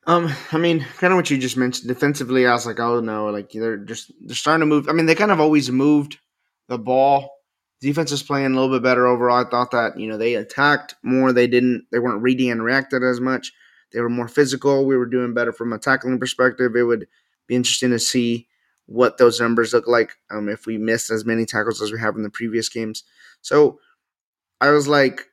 [0.07, 1.89] um, I mean, kind of what you just mentioned.
[1.89, 4.89] Defensively, I was like, oh no, like they're just they're starting to move.
[4.89, 6.19] I mean, they kind of always moved
[6.69, 7.33] the ball.
[7.81, 9.45] Defense is playing a little bit better overall.
[9.45, 11.33] I thought that you know they attacked more.
[11.33, 11.87] They didn't.
[11.91, 13.53] They weren't reading and reacted as much.
[13.93, 14.87] They were more physical.
[14.87, 16.77] We were doing better from a tackling perspective.
[16.77, 17.09] It would
[17.49, 18.47] be interesting to see
[18.87, 22.15] what those numbers look like um, if we missed as many tackles as we have
[22.15, 23.03] in the previous games.
[23.43, 23.81] So
[24.61, 25.27] I was like,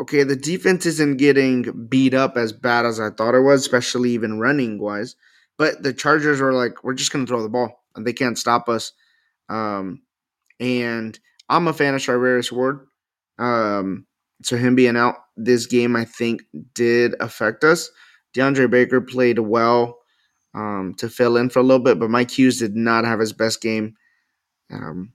[0.00, 4.10] okay, the defense isn't getting beat up as bad as I thought it was, especially
[4.10, 5.16] even running wise.
[5.58, 8.38] But the Chargers were like, we're just going to throw the ball and they can't
[8.38, 8.92] stop us.
[9.48, 10.02] Um,
[10.60, 12.86] and I'm a fan of Charvarius Ward.
[13.38, 14.06] Um,
[14.42, 16.42] so him being out this game, I think,
[16.74, 17.90] did affect us.
[18.36, 19.98] DeAndre Baker played well
[20.54, 23.32] um, to fill in for a little bit, but Mike Hughes did not have his
[23.32, 23.94] best game
[24.70, 25.12] um,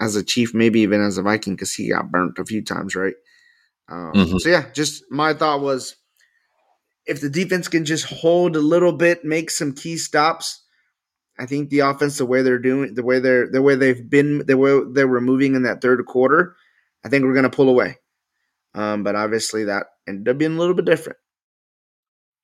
[0.00, 2.94] as a Chief, maybe even as a Viking, because he got burnt a few times,
[2.94, 3.14] right?
[3.90, 4.38] Um, mm-hmm.
[4.38, 5.96] So yeah, just my thought was
[7.06, 10.62] if the defense can just hold a little bit, make some key stops.
[11.38, 14.46] I think the offense, the way they're doing, the way they're, the way they've been,
[14.46, 16.54] the way they were moving in that third quarter,
[17.04, 17.96] I think we're going to pull away.
[18.74, 21.18] Um, but obviously, that ended up being a little bit different.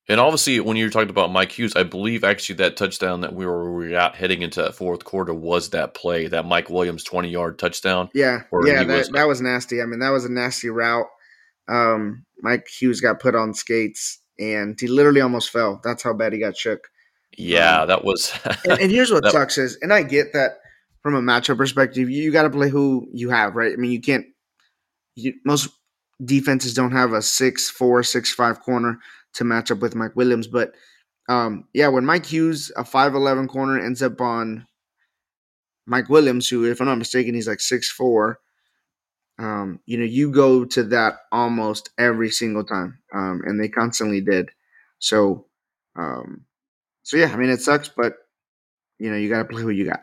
[0.09, 3.45] And obviously, when you're talking about Mike Hughes, I believe actually that touchdown that we
[3.45, 7.03] were, we were out heading into that fourth quarter was that play, that Mike Williams
[7.03, 8.09] 20 yard touchdown.
[8.15, 8.43] Yeah.
[8.65, 8.85] Yeah.
[8.85, 9.83] That was, that was nasty.
[9.83, 11.07] I mean, that was a nasty route.
[11.69, 15.81] Um, Mike Hughes got put on skates and he literally almost fell.
[15.83, 16.89] That's how bad he got shook.
[17.37, 18.33] Yeah, um, that was.
[18.69, 20.59] and, and, here's what that, sucks is, and I get that
[21.03, 23.73] from a matchup perspective, you, you got to play who you have, right?
[23.73, 24.27] I mean, you can't.
[25.15, 25.71] You, most
[26.25, 28.99] defenses don't have a six four, six five corner
[29.35, 30.73] to match up with Mike Williams, but
[31.29, 34.67] um, yeah, when Mike Hughes, a five eleven corner, ends up on
[35.87, 38.39] Mike Williams, who, if I'm not mistaken, he's like six four.
[39.38, 44.20] Um, you know, you go to that almost every single time, um, and they constantly
[44.20, 44.51] did.
[44.99, 45.46] So,
[45.94, 46.46] um,
[47.03, 48.14] so yeah, I mean, it sucks, but
[48.99, 50.01] you know, you got to play who you got.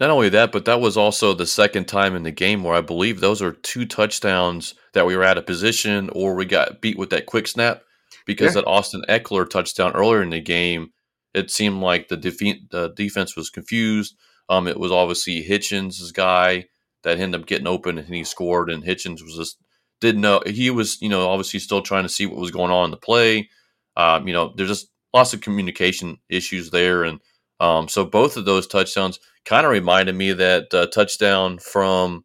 [0.00, 2.80] Not only that, but that was also the second time in the game where I
[2.80, 6.98] believe those are two touchdowns that we were out of position or we got beat
[6.98, 7.82] with that quick snap
[8.26, 8.62] because yeah.
[8.62, 10.90] that Austin Ekeler touchdown earlier in the game,
[11.32, 14.16] it seemed like the, defe- the defense was confused.
[14.48, 16.66] Um, it was obviously Hitchens' guy
[17.04, 19.58] that ended up getting open and he scored, and Hitchens was just
[20.00, 22.86] didn't know he was you know obviously still trying to see what was going on
[22.86, 23.48] in the play.
[23.96, 27.20] Um, you know, there's just lots of communication issues there, and
[27.60, 32.24] um, so both of those touchdowns kind of reminded me of that uh, touchdown from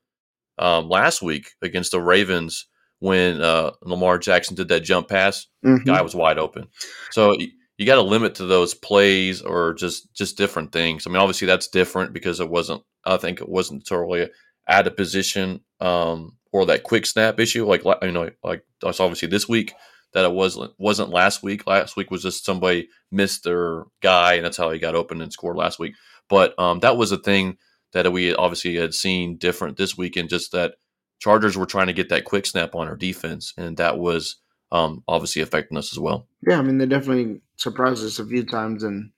[0.58, 2.68] um, last week against the Ravens
[3.00, 5.48] when uh, Lamar Jackson did that jump pass.
[5.66, 5.86] Mm-hmm.
[5.86, 6.68] Guy was wide open.
[7.12, 7.36] So
[7.78, 11.08] you got to limit to those plays or just just different things.
[11.08, 12.84] I mean, obviously that's different because it wasn't.
[13.06, 14.30] I think it wasn't totally
[14.70, 17.66] out of position um, or that quick snap issue.
[17.66, 19.74] Like you know, like that's obviously this week
[20.14, 21.68] that it wasn't wasn't last week.
[21.68, 25.34] Last week was just somebody missed their guy, and that's how he got open and
[25.34, 25.96] scored last week.
[26.30, 27.58] But um, that was a thing
[27.94, 30.30] that we obviously had seen different this weekend.
[30.30, 30.76] Just that
[31.20, 34.38] Chargers were trying to get that quick snap on our defense, and that was
[34.72, 36.28] um, obviously affecting us as well.
[36.48, 39.12] Yeah, I mean they definitely surprised us a few times and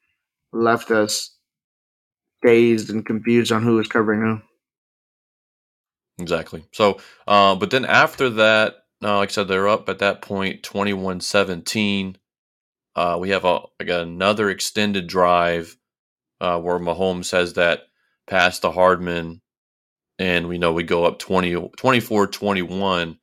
[0.51, 1.35] left us
[2.41, 4.41] dazed and confused on who was covering who.
[6.21, 6.65] Exactly.
[6.71, 10.63] So, uh, but then after that, uh, like I said, they're up at that point
[10.63, 12.17] 21 17.
[12.95, 15.77] Uh, we have a, like another extended drive
[16.41, 17.83] uh, where Mahomes has that
[18.27, 19.41] pass to Hardman,
[20.19, 23.17] and we know we go up 20, 24 21.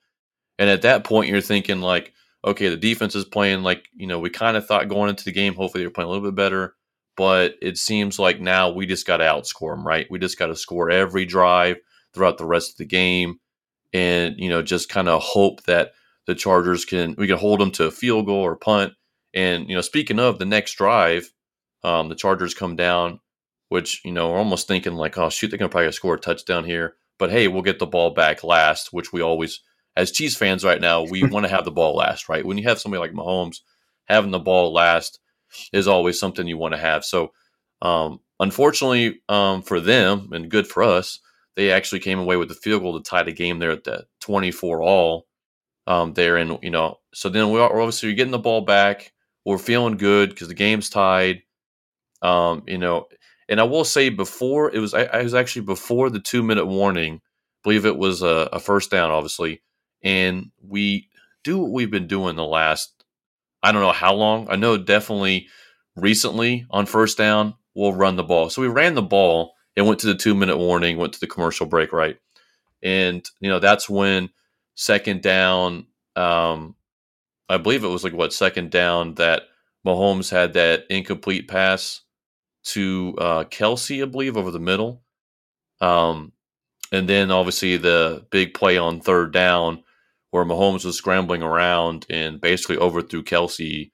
[0.59, 2.13] And at that point, you're thinking, like,
[2.45, 5.33] okay, the defense is playing like, you know, we kind of thought going into the
[5.33, 6.75] game, hopefully they're playing a little bit better.
[7.17, 10.07] But it seems like now we just got to outscore them, right?
[10.11, 11.79] We just got to score every drive
[12.15, 13.39] throughout the rest of the game
[13.93, 15.93] and, you know, just kind of hope that
[16.27, 18.93] the Chargers can, we can hold them to a field goal or punt.
[19.35, 21.33] And, you know, speaking of the next drive,
[21.83, 23.21] um, the Chargers come down,
[23.69, 26.65] which, you know, we're almost thinking like, oh, shoot, they're to probably score a touchdown
[26.65, 26.95] here.
[27.19, 29.61] But hey, we'll get the ball back last, which we always,
[29.97, 32.45] as Chiefs fans right now, we want to have the ball last, right?
[32.45, 33.61] When you have somebody like Mahomes,
[34.05, 35.21] having the ball last
[35.73, 37.05] is always something you want to have.
[37.05, 37.33] So,
[37.81, 41.21] um, unfortunately um, for them and good for us,
[41.59, 44.07] they actually came away with the field goal to tie the game there at the
[44.21, 45.27] 24 all
[45.89, 46.37] um, there.
[46.37, 49.13] And, you know, so then we're obviously getting the ball back.
[49.45, 51.43] We're feeling good because the game's tied.
[52.23, 53.09] Um, you know,
[53.49, 56.67] and I will say before it was, I, I was actually before the two minute
[56.67, 57.21] warning, I
[57.65, 59.61] believe it was a, a first down, obviously.
[60.05, 61.09] And we
[61.43, 63.05] do what we've been doing the last,
[63.65, 64.47] I don't know how long.
[64.49, 65.49] I know definitely
[65.97, 68.49] recently on first down, we'll run the ball.
[68.49, 71.27] So we ran the ball it went to the two minute warning, went to the
[71.29, 72.19] commercial break, right?
[72.83, 74.31] And you know that's when
[74.75, 75.87] second down,
[76.17, 76.75] um,
[77.49, 79.43] I believe it was like what second down that
[79.87, 82.01] Mahomes had that incomplete pass
[82.65, 85.03] to uh, Kelce, I believe, over the middle.
[85.81, 86.33] Um,
[86.91, 89.85] and then obviously the big play on third down
[90.33, 93.93] where Mahomes was scrambling around and basically overthrew Kelce,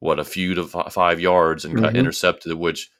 [0.00, 1.98] what, a few to f- five yards and got Mhm.
[1.98, 2.90] intercepted, which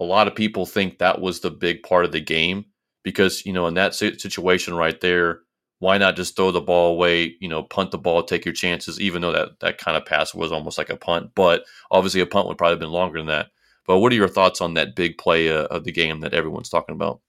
[0.00, 2.66] a lot of people think that was the big part of the game
[3.02, 5.40] because, you know, in that situation right there,
[5.78, 9.00] why not just throw the ball away, you know, punt the ball, take your chances,
[9.00, 11.32] even though that, that kind of pass was almost like a punt.
[11.34, 13.48] But obviously, a punt would probably have been longer than that.
[13.86, 16.70] But what are your thoughts on that big play uh, of the game that everyone's
[16.70, 17.20] talking about?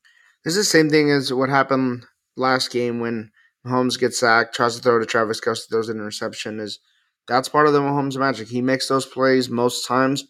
[0.46, 3.32] It's the same thing as what happened last game when
[3.66, 6.60] Mahomes gets sacked, tries to throw to Travis Kelce, throws an interception.
[6.60, 6.80] Is
[7.28, 8.48] that's part of the Mahomes magic.
[8.48, 10.26] He makes those plays most times,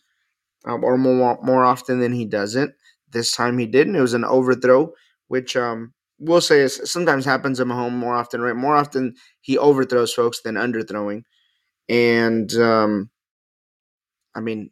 [0.65, 2.73] um, or more more often than he doesn't.
[3.11, 3.95] This time he didn't.
[3.95, 4.91] It was an overthrow,
[5.27, 8.41] which um, we'll say is sometimes happens in Mahomes more often.
[8.41, 11.23] Right, more often he overthrows folks than underthrowing,
[11.89, 13.09] and um,
[14.35, 14.71] I mean,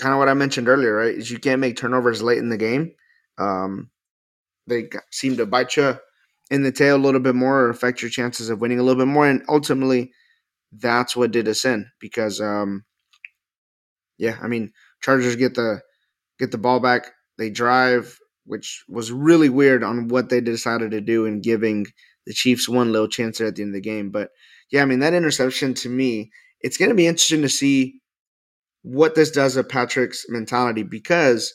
[0.00, 0.96] kind of what I mentioned earlier.
[0.96, 2.92] Right, is you can't make turnovers late in the game.
[3.38, 3.90] Um,
[4.66, 5.96] they seem to bite you
[6.50, 9.02] in the tail a little bit more or affect your chances of winning a little
[9.04, 9.28] bit more.
[9.28, 10.12] And ultimately,
[10.72, 12.84] that's what did us in because, um,
[14.18, 14.72] yeah, I mean,
[15.06, 15.82] Chargers get the
[16.40, 21.00] get the ball back, they drive, which was really weird on what they decided to
[21.00, 21.86] do in giving
[22.26, 24.10] the Chiefs one little chance there at the end of the game.
[24.10, 24.30] But
[24.72, 28.00] yeah, I mean, that interception to me, it's going to be interesting to see
[28.82, 31.54] what this does to Patrick's mentality because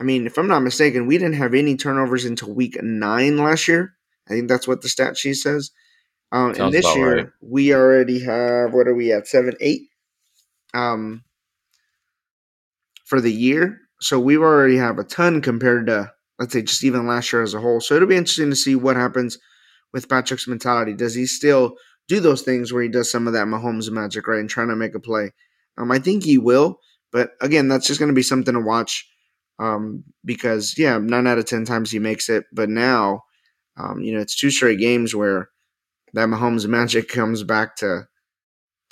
[0.00, 3.68] I mean, if I'm not mistaken, we didn't have any turnovers until week nine last
[3.68, 3.94] year.
[4.28, 5.70] I think that's what the stat sheet says.
[6.32, 7.26] Um, and this year right.
[7.42, 9.82] we already have what are we at seven, eight,
[10.74, 11.22] um,
[13.12, 13.78] for the year.
[14.00, 17.52] So we already have a ton compared to let's say just even last year as
[17.52, 17.78] a whole.
[17.78, 19.36] So it'll be interesting to see what happens
[19.92, 20.94] with Patrick's mentality.
[20.94, 21.74] Does he still
[22.08, 24.76] do those things where he does some of that Mahomes magic, right, and trying to
[24.76, 25.30] make a play?
[25.76, 26.78] Um, I think he will,
[27.12, 29.06] but again, that's just going to be something to watch
[29.58, 32.46] um, because yeah, nine out of ten times he makes it.
[32.50, 33.24] But now,
[33.76, 35.50] um, you know, it's two straight games where
[36.14, 38.08] that Mahomes magic comes back to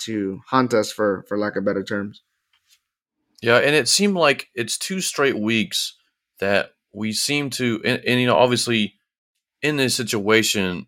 [0.03, 2.21] to haunt us for for lack of better terms.
[3.41, 5.97] Yeah, and it seemed like it's two straight weeks
[6.39, 8.95] that we seem to, and, and you know, obviously,
[9.61, 10.87] in this situation,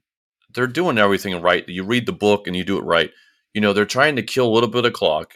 [0.54, 1.68] they're doing everything right.
[1.68, 3.12] You read the book and you do it right.
[3.54, 5.36] You know, they're trying to kill a little bit of clock,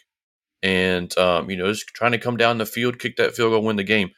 [0.61, 3.63] and um, you know, just trying to come down the field, kick that field goal,
[3.63, 4.11] win the game.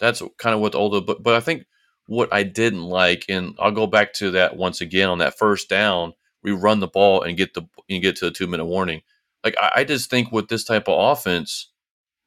[0.00, 1.00] That's kind of what all the.
[1.00, 1.66] But, but I think
[2.06, 5.68] what I didn't like, and I'll go back to that once again on that first
[5.68, 9.02] down, we run the ball and get the and get to the two minute warning.
[9.44, 11.70] Like I, I just think with this type of offense,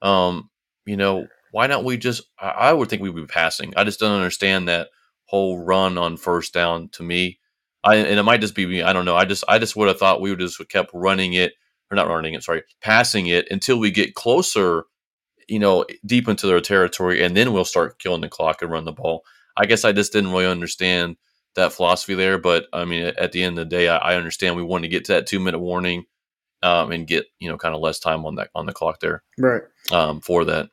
[0.04, 0.50] um,
[0.86, 2.24] you know, why not we just?
[2.40, 3.74] I, I would think we'd be passing.
[3.76, 4.90] I just don't understand that
[5.26, 7.40] whole run on first down to me.
[7.84, 8.84] I and it might just be me.
[8.84, 9.16] I don't know.
[9.16, 11.54] I just I just would have thought we would just kept running it
[11.90, 12.44] or not running it.
[12.44, 14.86] Sorry, passing it until we get closer.
[15.50, 18.86] You know, deep into their territory, and then we'll start killing the clock and run
[18.86, 19.24] the ball.
[19.58, 21.18] I guess I just didn't really understand
[21.56, 22.38] that philosophy there.
[22.38, 24.90] But I mean, at the end of the day, I, I understand we want to
[24.90, 26.06] get to that two minute warning
[26.64, 29.22] um, and get you know kind of less time on that on the clock there
[29.38, 29.62] Right.
[29.92, 30.70] um, for that.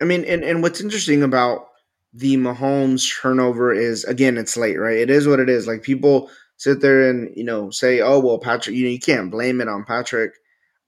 [0.00, 1.66] I mean, and, and what's interesting about
[2.12, 4.96] the Mahomes turnover is again, it's late, right?
[4.98, 5.66] It is what it is.
[5.66, 9.30] Like people sit there and you know say, "Oh well, Patrick," you know, you can't
[9.30, 10.32] blame it on Patrick.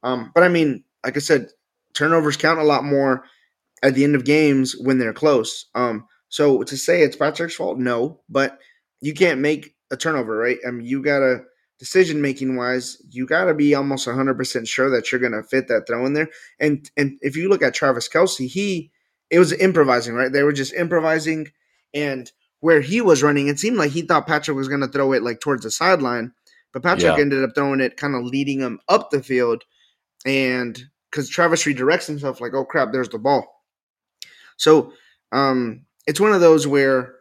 [0.03, 1.49] Um, but I mean, like I said,
[1.95, 3.25] turnovers count a lot more
[3.83, 5.67] at the end of games when they're close.
[5.75, 8.59] Um, so to say it's Patrick's fault, no, but
[9.01, 10.59] you can't make a turnover, right?
[10.67, 11.41] I mean, you gotta
[11.79, 15.87] decision making wise, you gotta be almost hundred percent sure that you're gonna fit that
[15.87, 16.29] throw in there.
[16.61, 18.91] And and if you look at Travis Kelce, he
[19.31, 20.33] it was improvising, right?
[20.33, 21.49] They were just improvising,
[21.95, 25.23] and where he was running, it seemed like he thought Patrick was gonna throw it
[25.23, 26.33] like towards the sideline,
[26.73, 27.21] but Patrick Yeah.
[27.21, 29.65] ended up throwing it, kind of leading him up the field,
[30.25, 30.79] and
[31.11, 33.47] because Travis redirects himself, like, oh crap, there's the ball.
[34.57, 34.93] So
[35.33, 37.16] um, it's one of those where,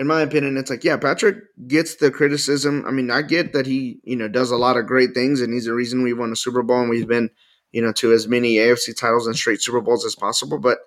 [0.00, 1.36] in my opinion, it's like, yeah, Patrick
[1.68, 2.86] gets the criticism.
[2.88, 5.52] I mean, I get that he, you know, does a lot of great things, and
[5.52, 7.28] he's the reason we won a Super Bowl and we've been,
[7.72, 10.58] you know, to as many AFC titles and straight Super Bowls as possible.
[10.58, 10.78] But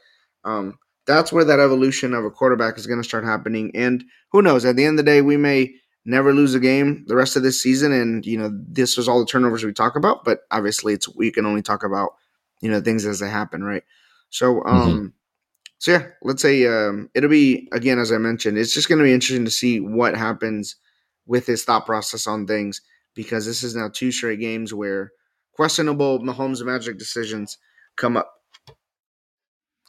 [0.43, 3.69] um, that's where that evolution of a quarterback is going to start happening.
[3.75, 4.65] And who knows?
[4.65, 5.75] At the end of the day, we may
[6.05, 7.91] never lose a game the rest of this season.
[7.91, 10.25] And you know, this was all the turnovers we talk about.
[10.25, 12.13] But obviously, it's we can only talk about
[12.63, 13.83] you know things as they happen, right?
[14.31, 15.13] So, um,
[15.83, 19.03] so yeah, let's say um, it'll be again as I mentioned, it's just going to
[19.03, 20.77] be interesting to see what happens
[21.25, 22.79] with his thought process on things
[23.15, 25.11] because this is now two straight games where
[25.51, 27.57] questionable Mahomes magic decisions
[27.97, 28.31] come up.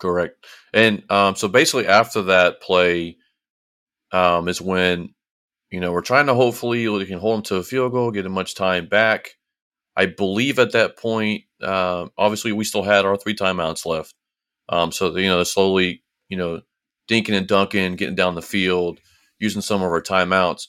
[0.01, 0.34] Correct.
[0.72, 3.16] And um, so basically, after that play,
[4.11, 5.14] um, is when
[5.70, 8.26] you know we're trying to hopefully we can hold him to a field goal, get
[8.26, 9.28] him much time back.
[9.95, 14.12] I believe at that point, uh, obviously we still had our three timeouts left.
[14.68, 16.62] Um, so you know, slowly, you know,
[17.08, 18.98] dinking and dunking, getting down the field,
[19.38, 20.66] using some of our timeouts.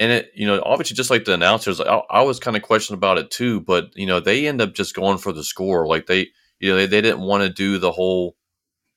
[0.00, 2.98] and it, you know, obviously, just like the announcers, I, I was kind of questioning
[2.98, 3.60] about it too.
[3.60, 5.86] But you know, they end up just going for the score.
[5.86, 6.28] Like they,
[6.58, 8.36] you know, they, they didn't want to do the whole,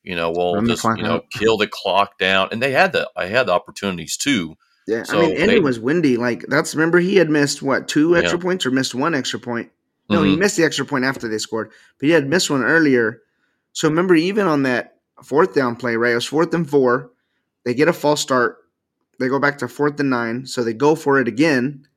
[0.04, 1.30] you know, well, just you know, out.
[1.32, 4.56] kill the clock down, and they had the, I had the opportunities too.
[4.88, 6.18] Yeah, So I mean, and they- it was windy.
[6.18, 8.44] Like that's remember he had missed what two extra Yeah.
[8.44, 9.70] points or missed one extra point.
[10.10, 10.40] No, he Mhm.
[10.40, 11.70] missed the extra point after they scored,
[12.00, 13.22] but he had missed one earlier.
[13.74, 16.12] So remember, even on that fourth down play, right?
[16.12, 17.12] It was fourth and four.
[17.66, 18.58] They get a false start.
[19.20, 21.88] They go back to fourth and nine, so they go for it again.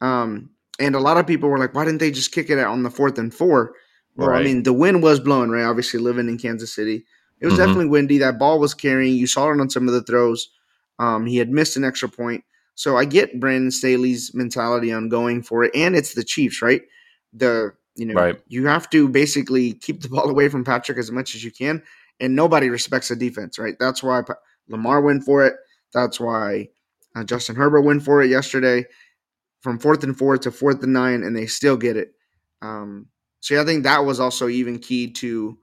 [0.00, 2.72] Um, and a lot of people were like, "Why didn't they just kick it out
[2.72, 3.74] on the fourth and four?
[4.16, 5.64] Well, I mean, the wind was blowing, right?
[5.64, 7.04] Obviously, living in Kansas City,
[7.40, 7.58] it was Mhm.
[7.58, 8.18] definitely windy.
[8.18, 9.14] That ball was carrying.
[9.16, 10.50] You saw it on some of the throws.
[10.98, 12.44] Um, he had missed an extra point.
[12.74, 16.82] So I get Brandon Staley's mentality on going for it, and it's the Chiefs, right?
[17.32, 18.40] The you know Right.
[18.48, 21.82] you have to basically keep the ball away from Patrick as much as you can,
[22.20, 23.74] and nobody respects the defense, right?
[23.78, 24.22] That's why
[24.68, 25.54] Lamar went for it.
[25.92, 26.68] That's why
[27.16, 28.84] uh, Justin Herbert went for it yesterday,
[29.60, 32.12] from fourth and four to fourth and nine, and they still get it.
[32.62, 33.06] Um,
[33.40, 35.58] so yeah, I think that was also even key to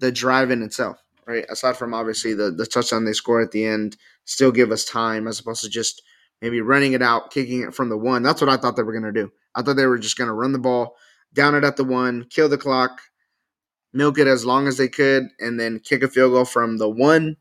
[0.00, 1.44] the drive in itself, right?
[1.48, 5.26] Aside from obviously the the touchdown they score at the end, still give us time
[5.26, 6.02] as opposed to just
[6.42, 8.22] maybe running it out, kicking it from the one.
[8.22, 9.32] That's what I thought they were going to do.
[9.54, 10.96] I thought they were just going to run the ball,
[11.34, 13.00] down it at the one, kill the clock,
[13.92, 16.88] milk it as long as they could, and then kick a field goal from the
[16.88, 17.36] one,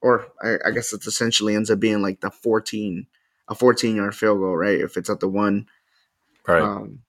[0.00, 3.06] or I, I guess it essentially ends up being like the 14,
[3.48, 4.80] a 14 yard field goal, right?
[4.80, 5.66] If it's at the one.
[6.46, 6.62] Right.
[6.62, 7.00] Um,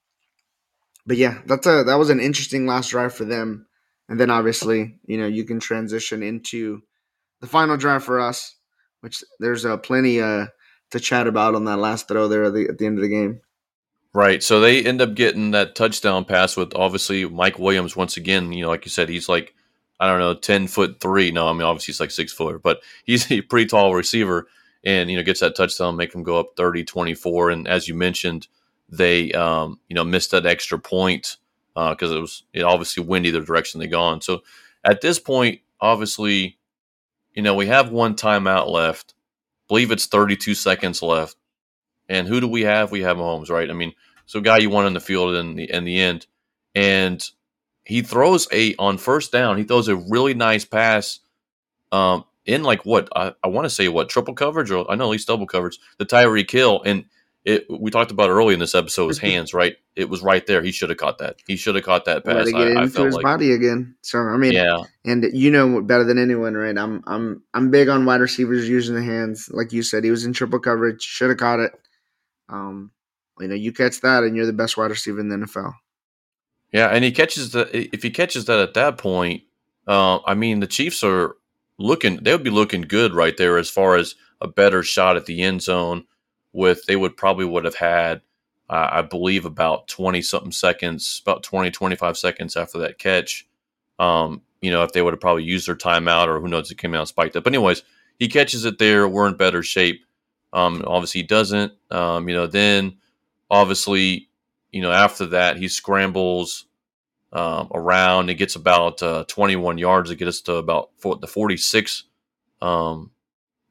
[1.06, 3.66] but yeah, that's a that was an interesting last drive for them.
[4.10, 6.82] And then obviously, you know, you can transition into
[7.42, 8.56] the final drive for us,
[9.02, 10.48] which there's uh, plenty uh,
[10.92, 13.10] to chat about on that last throw there at the, at the end of the
[13.10, 13.42] game.
[14.14, 14.42] Right.
[14.42, 18.52] So they end up getting that touchdown pass with obviously Mike Williams once again.
[18.52, 19.54] You know, like you said, he's like,
[20.00, 21.32] I don't know, 10 foot three.
[21.32, 24.48] No, I mean, obviously he's like six foot, but he's a pretty tall receiver
[24.84, 27.52] and, you know, gets that touchdown, make him go up 30 24.
[27.52, 28.48] And as you mentioned,
[28.90, 31.38] they, um, you know, missed that extra point
[31.76, 34.22] because it was it obviously windy the direction they gone.
[34.22, 34.42] So
[34.84, 36.58] at this point, obviously,
[37.34, 39.14] you know, we have one timeout left.
[39.68, 41.36] believe it's 32 seconds left.
[42.10, 42.92] And who do we have?
[42.92, 43.70] We have Mahomes, right?
[43.70, 43.94] I mean,
[44.26, 46.26] so guy you want in the field in the in the end,
[46.76, 47.24] and
[47.86, 49.58] he throws a on first down.
[49.58, 51.20] He throws a really nice pass,
[51.92, 55.06] um, in like what I, I want to say what triple coverage or I know
[55.06, 55.78] at least double coverage.
[55.98, 57.06] The Tyreek Hill and
[57.46, 59.78] it we talked about early in this episode his hands right.
[59.96, 60.62] It was right there.
[60.62, 61.38] He should have caught that.
[61.46, 62.46] He should have caught that pass.
[62.46, 63.96] get I, I into felt his like body again.
[64.02, 66.78] So I mean, yeah, and you know better than anyone, right?
[66.78, 70.04] I'm I'm I'm big on wide receivers using the hands, like you said.
[70.04, 71.74] He was in triple coverage, should have caught it.
[72.50, 72.92] Um,
[73.40, 75.74] you know, you catch that, and you're the best wide receiver in the NFL.
[76.72, 79.44] Yeah, and he catches the if he catches that at that point,
[79.88, 81.36] uh, I mean the Chiefs are
[81.78, 85.26] looking they would be looking good right there as far as a better shot at
[85.26, 86.06] the end zone.
[86.52, 88.22] With they would probably would have had,
[88.70, 93.48] uh, I believe, about twenty something seconds, about 20, 25 seconds after that catch.
[94.00, 96.78] Um, you know, if they would have probably used their timeout or who knows, it
[96.78, 97.44] came out spiked up.
[97.44, 97.84] But anyways,
[98.18, 99.08] he catches it there.
[99.08, 100.02] We're in better shape.
[100.54, 101.74] Um, obviously, he doesn't.
[101.92, 102.98] Um, you know, then
[103.50, 104.30] obviously,
[104.72, 106.66] you know, after that, he scrambles
[107.32, 108.30] um, around.
[108.30, 110.10] and gets about uh, 21 yards.
[110.10, 112.04] It gets to about four, the 46,
[112.62, 113.12] um,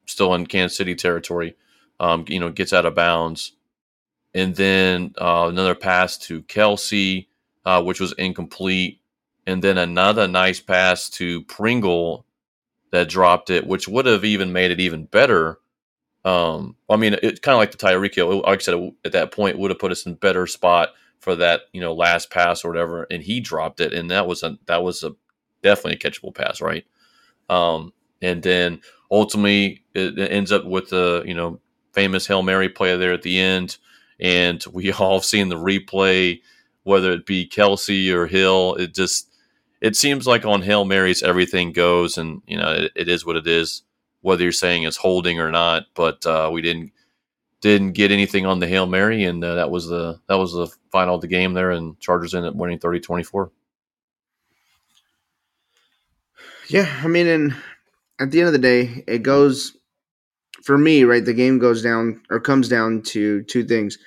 [0.05, 1.55] still in Kansas City territory.
[1.99, 3.51] Um, you know, gets out of bounds,
[4.33, 7.27] and then uh, another pass to Kelce,
[7.65, 9.01] uh, which was incomplete,
[9.45, 12.25] and then another nice pass to Pringle
[12.91, 15.59] that dropped it, which would have even made it even better.
[16.25, 18.41] Um, I mean, it's kind of like the Tyreek Hill.
[18.41, 20.89] Like I said, at that point, would have put us in better spot
[21.19, 24.43] for that, you know, last pass or whatever, and he dropped it, and that was
[24.43, 25.15] a that was a
[25.61, 26.85] definitely a catchable pass, right?
[27.49, 31.59] Um, and then ultimately, it, it ends up with the you know
[31.93, 33.77] famous hail mary play there at the end,
[34.19, 36.41] and we all have seen the replay,
[36.83, 38.75] whether it be Kelce or Hill.
[38.75, 39.27] It just
[39.81, 43.35] it seems like on hail marys everything goes, and you know it, it is what
[43.35, 43.83] it is,
[44.21, 45.85] whether you're saying it's holding or not.
[45.95, 46.91] But uh, we didn't
[47.61, 50.67] didn't get anything on the hail mary, and uh, that was the that was the
[50.91, 53.49] final of the game there, and Chargers ended up winning 30-24.
[56.69, 57.55] Yeah, I mean, and
[58.19, 59.75] at the end of the day, it goes
[60.63, 61.25] for me, right?
[61.25, 63.97] The game goes down or comes down to two things: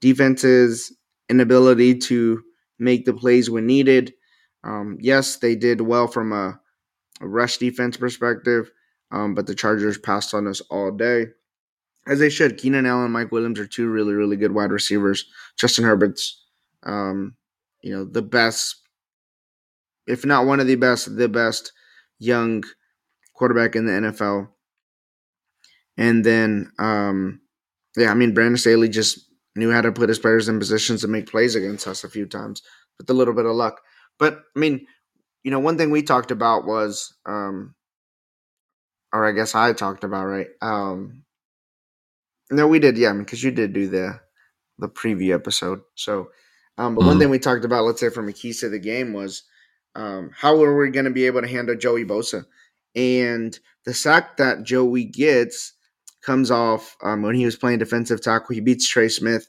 [0.00, 0.92] defense's
[1.28, 2.42] inability to
[2.78, 4.14] make the plays when needed.
[4.62, 6.58] Um, yes, they did well from a,
[7.20, 8.70] a rush defense perspective,
[9.10, 11.26] um, but the Chargers passed on us all day,
[12.06, 12.58] as they should.
[12.58, 15.24] Keenan Allen, and Mike Williams are two really, really good wide receivers.
[15.56, 16.44] Justin Herbert's,
[16.84, 17.36] um,
[17.82, 18.76] you know, the best,
[20.06, 21.72] if not one of the best, the best
[22.18, 22.64] young
[23.34, 24.48] quarterback in the NFL.
[25.96, 27.40] And then um,
[27.96, 31.08] yeah, I mean Brandon Staley just knew how to put his players in positions to
[31.08, 32.62] make plays against us a few times
[32.98, 33.80] with a little bit of luck.
[34.18, 34.86] But I mean,
[35.42, 37.74] you know, one thing we talked about was, um,
[39.14, 40.48] or I guess I talked about, right?
[40.60, 41.22] Um,
[42.50, 44.20] no, we did, yeah, because you did do the
[44.78, 45.82] the preview episode.
[45.94, 46.30] So,
[46.76, 47.08] um, but mm-hmm.
[47.08, 49.44] one thing we talked about, let's say from a keys to the game, was
[49.94, 52.44] um, how are we going to be able to handle Joey Bosa?
[52.96, 55.74] And the sack that Joey gets
[56.22, 58.54] comes off um, when he was playing defensive tackle.
[58.54, 59.48] He beats Trey Smith,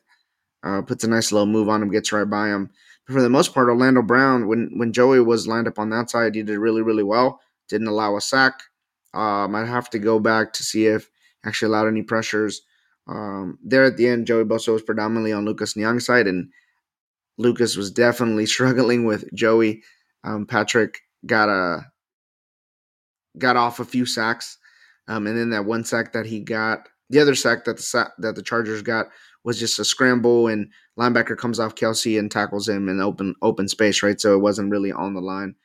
[0.64, 2.70] uh, puts a nice little move on him, gets right by him.
[3.08, 6.12] But for the most part, Orlando Brown, when when Joey was lined up on that
[6.12, 7.42] side, he did really really well.
[7.68, 8.62] Didn't allow a sack.
[9.16, 11.10] Um, I'd have to go back to see if
[11.46, 12.62] actually allowed any pressures.
[13.08, 16.50] Um, there at the end, Joey Bosa was predominantly on Lucas Niang's side, and
[17.38, 19.84] Lucas was definitely struggling with Joey.
[20.24, 21.86] Um, Patrick got a
[23.38, 24.58] got off a few sacks,
[25.08, 28.36] um, and then that one sack that he got, the other sack that the that
[28.36, 29.08] the Chargers got
[29.44, 30.68] was just a scramble, and
[31.00, 34.20] linebacker comes off Kelce and tackles him in open open space, right?
[34.20, 35.56] So it wasn't really on the line.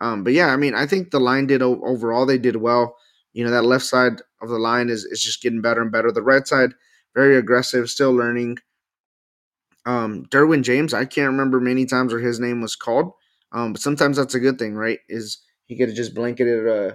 [0.00, 2.96] Um, but yeah, I mean, I think the line did overall they did well.
[3.32, 6.12] You know, that left side of the line is is just getting better and better.
[6.12, 6.72] The right side
[7.14, 8.58] very aggressive, still learning.
[9.86, 13.12] Um, Derwin James, I can't remember many times where his name was called,
[13.52, 14.98] um, but sometimes that's a good thing, right?
[15.08, 16.94] Is he could have just blanketed uh,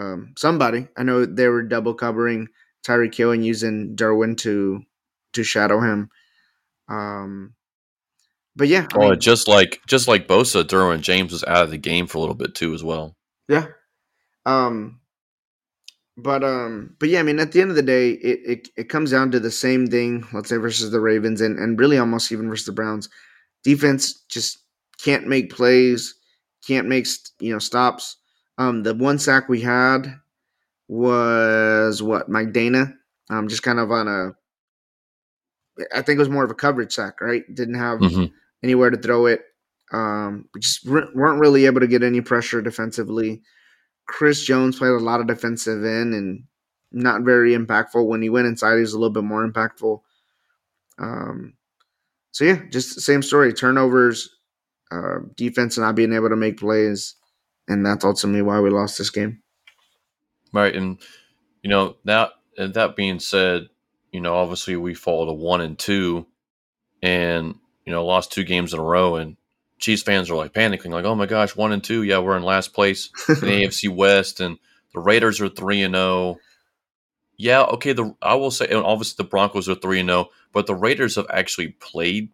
[0.00, 0.88] um, somebody.
[0.96, 2.48] I know they were double covering
[2.86, 4.82] Tyreek Hill and using Derwin to
[5.34, 6.10] to shadow him.
[6.88, 7.55] Um,
[8.56, 11.70] but yeah, I oh, mean, just like just like Bosa, Derwin James was out of
[11.70, 13.14] the game for a little bit too, as well.
[13.48, 13.66] Yeah.
[14.46, 15.00] Um,
[16.16, 18.88] but um, but yeah, I mean, at the end of the day, it, it it
[18.88, 20.26] comes down to the same thing.
[20.32, 23.10] Let's say versus the Ravens, and and really almost even versus the Browns.
[23.62, 24.58] Defense just
[24.98, 26.14] can't make plays,
[26.66, 27.06] can't make
[27.40, 28.16] you know stops.
[28.56, 30.14] Um, the one sack we had
[30.88, 32.94] was what Mike Danna.
[33.28, 34.30] Um, just kind of on a.
[35.94, 37.42] I think it was more of a coverage sack, right?
[37.54, 38.34] Didn't have mm-hmm.
[38.66, 39.42] Anywhere to throw it.
[39.92, 43.42] Um, we just weren't really able to get any pressure defensively.
[44.06, 46.44] Chris Jones played a lot of defensive end and
[46.92, 48.06] not very impactful.
[48.06, 50.00] When he went inside, he was a little bit more impactful.
[50.98, 51.54] Um,
[52.32, 54.28] so yeah, just same story: turnovers,
[54.90, 57.14] uh, defense, not being able to make plays,
[57.68, 59.42] and that's ultimately why we lost this game.
[60.52, 60.98] Right, and
[61.62, 63.68] you know that and that being said,
[64.12, 66.26] you know obviously we fall to one and two,
[67.02, 67.56] and
[67.86, 69.36] you know lost two games in a row, and
[69.78, 72.42] Chiefs fans are like panicking, like, "Oh my gosh, one and two, yeah, we're in
[72.42, 74.58] last place in the AFC West, and
[74.92, 76.38] the Raiders are three and zero." Oh.
[77.38, 77.92] Yeah, okay.
[77.92, 80.74] The I will say, and obviously the Broncos are three and zero, oh, but the
[80.74, 82.30] Raiders have actually played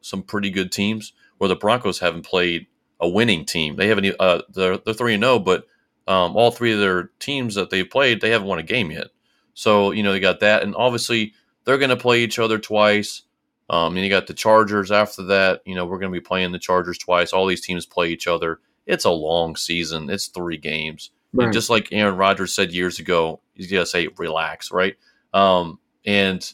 [0.00, 2.66] some pretty good teams, where the Broncos haven't played
[3.00, 3.76] a winning team.
[3.76, 4.14] They haven't.
[4.18, 5.66] Uh, they're they're three and zero, oh, but
[6.08, 9.08] um, all three of their teams that they've played, they haven't won a game yet.
[9.54, 11.34] So you know they got that, and obviously
[11.64, 13.22] they're going to play each other twice.
[13.68, 15.62] Um, and you got the Chargers after that.
[15.64, 17.32] You know, we're going to be playing the Chargers twice.
[17.32, 18.60] All these teams play each other.
[18.86, 20.08] It's a long season.
[20.08, 21.10] It's three games.
[21.32, 21.52] Right.
[21.52, 24.96] just like Aaron Rodgers said years ago, he's got to say relax, right?
[25.34, 26.50] Um, and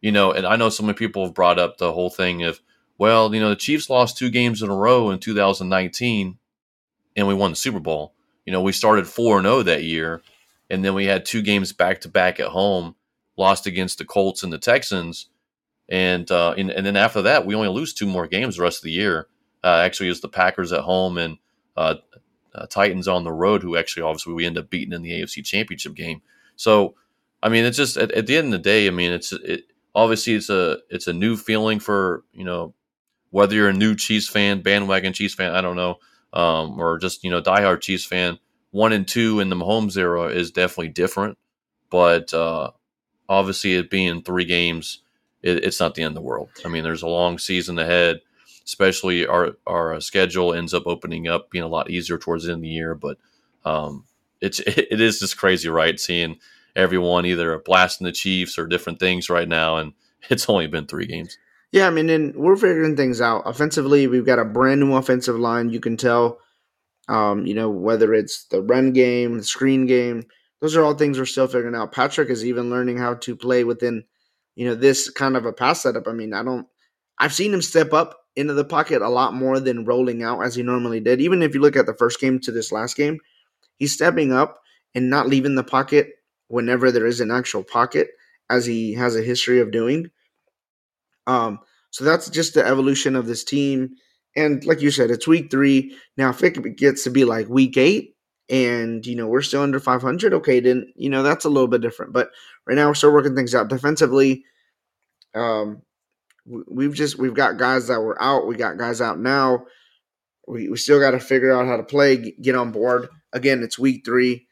[0.00, 2.60] you know, and I know so many people have brought up the whole thing of,
[2.98, 6.38] well, you know, the Chiefs lost two games in a row in 2019,
[7.14, 8.12] and we won the Super Bowl.
[8.44, 10.22] You know, we started four and zero oh that year,
[10.68, 12.96] and then we had two games back to back at home,
[13.36, 15.28] lost against the Colts and the Texans
[15.88, 18.78] and, uh, and, and then after that, we only lose two more games the rest
[18.78, 19.28] of the year.
[19.64, 21.38] Uh, actually, it's the Packers at home and
[21.76, 21.96] uh,
[22.54, 25.44] uh, Titans on the road, who actually obviously we end up beating in the AFC
[25.44, 26.22] Championship game.
[26.56, 26.94] So,
[27.42, 29.64] I mean, it's just at, at the end of the day, I mean, it's it,
[29.94, 32.74] obviously it's a it's a new feeling for you know
[33.30, 35.96] whether you're a new Chiefs fan, bandwagon Chiefs fan, I don't know,
[36.32, 38.38] um, or just you know diehard Chiefs fan.
[38.70, 41.36] One and two in the Mahomes era is definitely different,
[41.90, 42.70] but uh,
[43.28, 45.02] obviously it being three games
[45.42, 46.50] it, it's not the end of the world.
[46.64, 48.20] I mean, there's a long season ahead.
[48.64, 52.60] Especially our our schedule ends up opening up, being a lot easier towards the end
[52.60, 52.94] of the year.
[52.94, 53.18] But
[53.64, 54.04] um,
[54.40, 55.98] it's it, it is just crazy, right?
[55.98, 56.38] Seeing
[56.76, 59.92] everyone either blasting the Chiefs or different things right now, and
[60.30, 61.38] it's only been three games.
[61.72, 63.42] Yeah, I mean, and we're figuring things out.
[63.46, 65.70] Offensively, we've got a brand new offensive line.
[65.70, 66.38] You can tell,
[67.08, 70.24] um, you know, whether it's the run game, the screen game,
[70.60, 71.90] those are all things we're still figuring out.
[71.90, 74.04] Patrick is even learning how to play within
[74.54, 76.06] you know, this kind of a pass setup.
[76.06, 76.66] I mean, I don't,
[77.18, 80.54] I've seen him step up into the pocket a lot more than rolling out as
[80.54, 81.20] he normally did.
[81.20, 83.18] Even if you look at the first game to this last game,
[83.78, 84.60] he's stepping up
[84.94, 86.10] and not leaving the pocket
[86.48, 88.08] whenever there is an actual pocket,
[88.50, 90.10] as he has a history of doing.
[91.26, 93.96] Um, so that's just the evolution of this team.
[94.36, 95.96] And like you said, it's week three.
[96.16, 98.16] Now, if it gets to be like week eight
[98.48, 101.80] and you know we're still under 500 okay then you know that's a little bit
[101.80, 102.30] different but
[102.66, 103.68] right now we're still working things out.
[103.68, 104.44] Defensively
[105.34, 105.82] um
[106.44, 109.64] we've just we've got guys that were out we got guys out now.
[110.48, 113.08] We, we still got to figure out how to play get on board.
[113.32, 114.46] Again it's week three.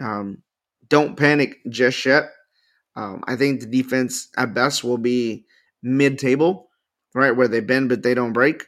[0.00, 0.42] Um
[0.88, 2.30] don't panic just yet.
[2.96, 5.44] Um, i think the defense at best will be
[5.84, 6.68] mid-table
[7.14, 8.64] right where they've been but they don't break.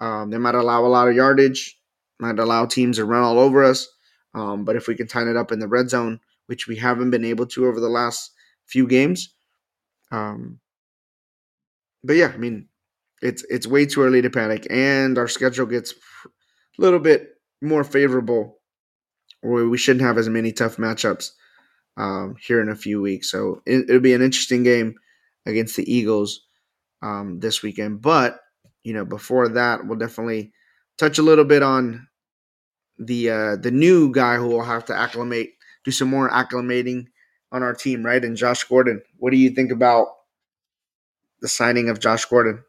[0.00, 1.78] Um, they might allow a lot of yardage
[2.20, 3.88] might allow teams to run all over us
[4.34, 7.10] um, but if we can tighten it up in the red zone, which we haven't
[7.10, 8.32] been able to over the last
[8.66, 9.34] few games,
[10.10, 10.60] um,
[12.04, 12.68] but yeah, I mean,
[13.22, 17.28] it's it's way too early to panic, and our schedule gets a little bit
[17.60, 18.60] more favorable,
[19.42, 21.30] or we shouldn't have as many tough matchups
[21.96, 23.30] um, here in a few weeks.
[23.30, 24.94] So it, will be an interesting game
[25.46, 26.40] against the Eagles
[27.02, 28.02] um, this weekend.
[28.02, 28.40] But
[28.82, 30.52] you know, before that, we'll definitely
[30.98, 32.08] touch a little bit on
[33.06, 37.06] the uh, the new guy who will have to acclimate, do some more acclimating
[37.50, 38.24] on our team, right?
[38.24, 39.02] And Josh Gordon.
[39.18, 40.08] What do you think about
[41.40, 42.64] the signing of Josh Gordon?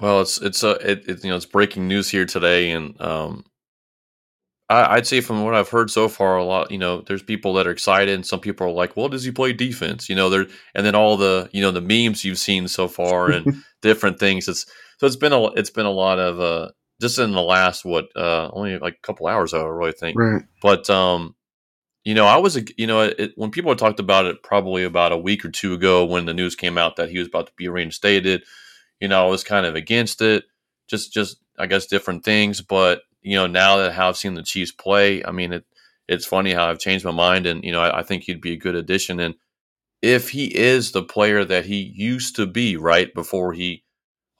[0.00, 3.00] Well, it's it's a uh, it, it, you know it's breaking news here today, and
[3.00, 3.44] um,
[4.68, 7.54] I, would say from what I've heard so far, a lot you know there's people
[7.54, 10.28] that are excited, and some people are like, "Well, does he play defense?" You know,
[10.28, 14.20] there and then all the you know the memes you've seen so far and different
[14.20, 14.46] things.
[14.46, 14.66] It's
[14.98, 16.70] so it's been a it's been a lot of uh
[17.00, 20.18] just in the last what uh only like a couple hours I really think.
[20.18, 20.42] Right.
[20.62, 21.34] But um
[22.04, 25.18] you know, I was you know it, when people talked about it probably about a
[25.18, 27.68] week or two ago when the news came out that he was about to be
[27.68, 28.44] reinstated,
[29.00, 30.44] you know, I was kind of against it.
[30.88, 34.72] Just just I guess different things, but you know, now that I've seen the Chiefs
[34.72, 35.64] play, I mean it
[36.08, 38.52] it's funny how I've changed my mind and you know, I, I think he'd be
[38.52, 39.34] a good addition and
[40.00, 43.84] if he is the player that he used to be right before he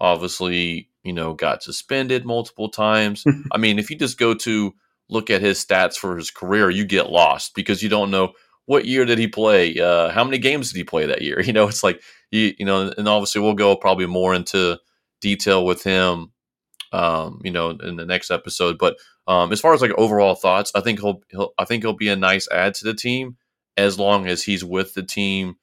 [0.01, 3.25] obviously you know, got suspended multiple times.
[3.53, 4.75] I mean, if you just go to
[5.09, 8.33] look at his stats for his career, you get lost because you don't know
[8.67, 11.41] what year did he play, uh, how many games did he play that year.
[11.45, 14.79] You know, it's like you, you know, and obviously we'll go probably more into
[15.21, 16.33] detail with him,
[16.93, 18.77] um, you know, in the next episode.
[18.79, 18.97] But
[19.27, 22.09] um, as far as like overall thoughts, I think he'll, he'll, I think he'll be
[22.09, 23.37] a nice add to the team
[23.77, 25.57] as long as he's with the team,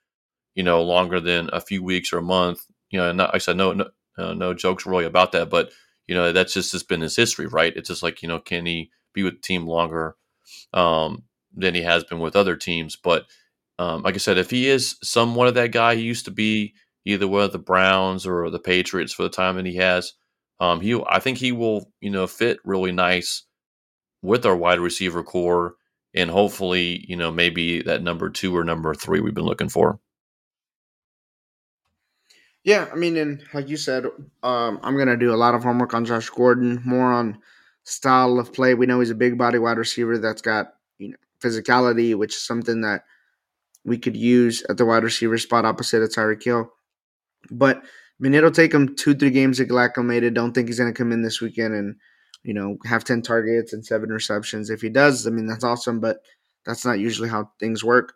[0.56, 2.66] you know, longer than a few weeks or a month.
[2.90, 5.72] You know, not, like I said, no, no uh, no jokes really about that, but
[6.08, 7.76] you know that's just has been his history, right?
[7.76, 10.16] It's just like you know, can he be with the team longer
[10.74, 11.24] um,
[11.56, 12.96] than he has been with other teams?
[12.96, 13.26] But
[13.80, 16.74] um, like I said, if he is somewhat of that guy, he used to be
[17.06, 20.14] either with the Browns or the Patriots for the time that he has.
[20.60, 23.44] Um, he, I think he will, you know, fit really nice
[24.22, 25.76] with our wide receiver core,
[26.16, 30.00] and hopefully, you know, maybe that number two or number three we've been looking for.
[32.66, 34.06] Yeah, I mean, and like you said,
[34.42, 37.38] um, I'm gonna do a lot of homework on Josh Gordon, more on
[37.84, 38.74] style of play.
[38.74, 42.42] We know he's a big body wide receiver that's got you know physicality, which is
[42.42, 43.04] something that
[43.86, 46.72] we could use at the wide receiver spot opposite of Tyreek Hill.
[47.52, 47.84] But I
[48.20, 50.34] mean, it'll take him two, three games to get acclimated.
[50.34, 51.96] Don't think he's gonna come in this weekend and
[52.44, 54.72] you know have ten targets and seven receptions.
[54.72, 56.18] If he does, I mean that's awesome, but
[56.66, 58.14] that's not usually how things work.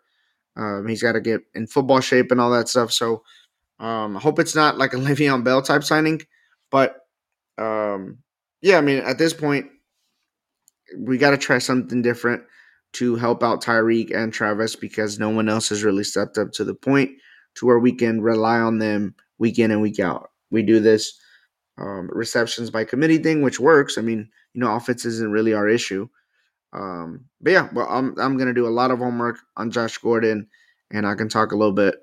[0.57, 2.91] Um, he's got to get in football shape and all that stuff.
[2.91, 3.23] So
[3.79, 6.21] um, I hope it's not like a Le'Veon Bell type signing,
[6.71, 6.97] but
[7.57, 8.19] um,
[8.61, 9.67] yeah, I mean, at this point,
[10.97, 12.43] we got to try something different
[12.93, 16.63] to help out Tyreek and Travis because no one else has really stepped up to
[16.63, 17.11] the point
[17.55, 20.31] to where we can rely on them week in and week out.
[20.49, 21.19] We do this
[21.77, 23.97] um, receptions by committee thing, which works.
[23.97, 26.07] I mean, you know, offense isn't really our issue.
[26.73, 30.47] Um, but yeah, well, I'm I'm gonna do a lot of homework on Josh Gordon,
[30.91, 31.95] and I can talk a little bit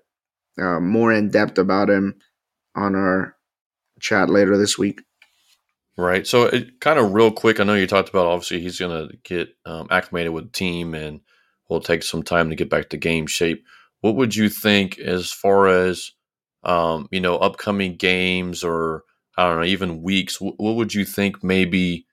[0.60, 2.14] uh, more in depth about him
[2.74, 3.36] on our
[4.00, 5.02] chat later this week.
[5.98, 6.26] Right.
[6.26, 9.16] So, it, kind of real quick, I know you talked about obviously he's going to
[9.24, 11.20] get um, acclimated with the team and
[11.68, 13.64] will take some time to get back to game shape.
[14.00, 16.12] What would you think as far as
[16.64, 19.04] um, you know upcoming games or
[19.38, 20.40] I don't know even weeks?
[20.40, 22.06] What, what would you think maybe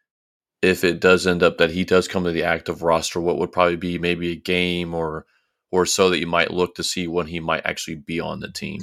[0.62, 3.20] if it does end up that he does come to the active roster?
[3.20, 5.26] What would probably be maybe a game or
[5.74, 8.52] or so that you might look to see when he might actually be on the
[8.52, 8.80] team?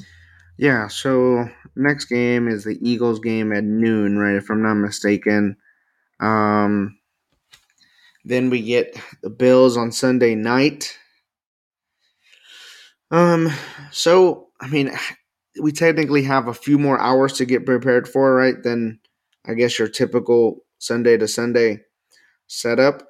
[0.59, 4.35] Yeah, so next game is the Eagles game at noon, right?
[4.35, 5.57] If I'm not mistaken.
[6.19, 6.99] Um,
[8.25, 10.99] then we get the Bills on Sunday night.
[13.13, 13.53] Um,
[13.93, 14.91] so I mean,
[15.63, 18.61] we technically have a few more hours to get prepared for, right?
[18.61, 18.99] Than
[19.47, 21.83] I guess your typical Sunday to Sunday
[22.49, 23.05] setup.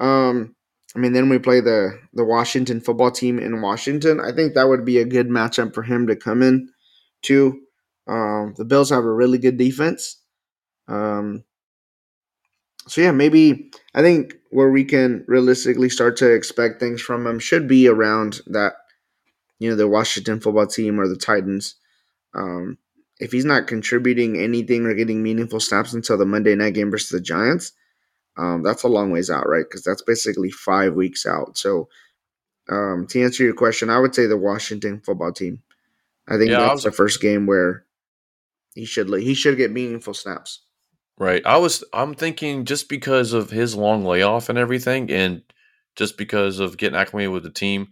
[0.00, 0.56] Um,
[0.94, 4.20] I mean, then we play the the Washington football team in Washington.
[4.20, 6.70] I think that would be a good matchup for him to come in
[7.22, 7.60] to.
[8.08, 10.16] Um, the Bills have a really good defense.
[10.88, 11.44] Um,
[12.88, 17.38] so yeah, maybe I think where we can realistically start to expect things from him
[17.38, 18.74] should be around that,
[19.60, 21.76] you know, the Washington football team or the Titans.
[22.34, 22.78] Um,
[23.20, 27.10] if he's not contributing anything or getting meaningful snaps until the Monday night game versus
[27.10, 27.72] the Giants,
[28.36, 29.64] um, that's a long ways out, right?
[29.68, 31.58] Because that's basically five weeks out.
[31.58, 31.88] So,
[32.68, 35.62] um, to answer your question, I would say the Washington football team.
[36.28, 37.84] I think Yeah, I that's was- the first game where
[38.74, 40.62] he should he should get meaningful snaps.
[41.18, 41.42] Right.
[41.44, 45.42] I was I'm thinking just because of his long layoff and everything and
[45.96, 47.88] just because of getting acclimated with the team,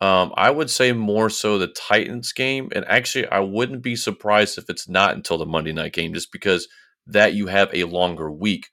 [0.00, 2.70] um, I would say more so the Titans game.
[2.74, 6.30] And actually I wouldn't be surprised if it's not until the Monday night game, just
[6.32, 6.68] because
[7.08, 8.68] that you have a longer week.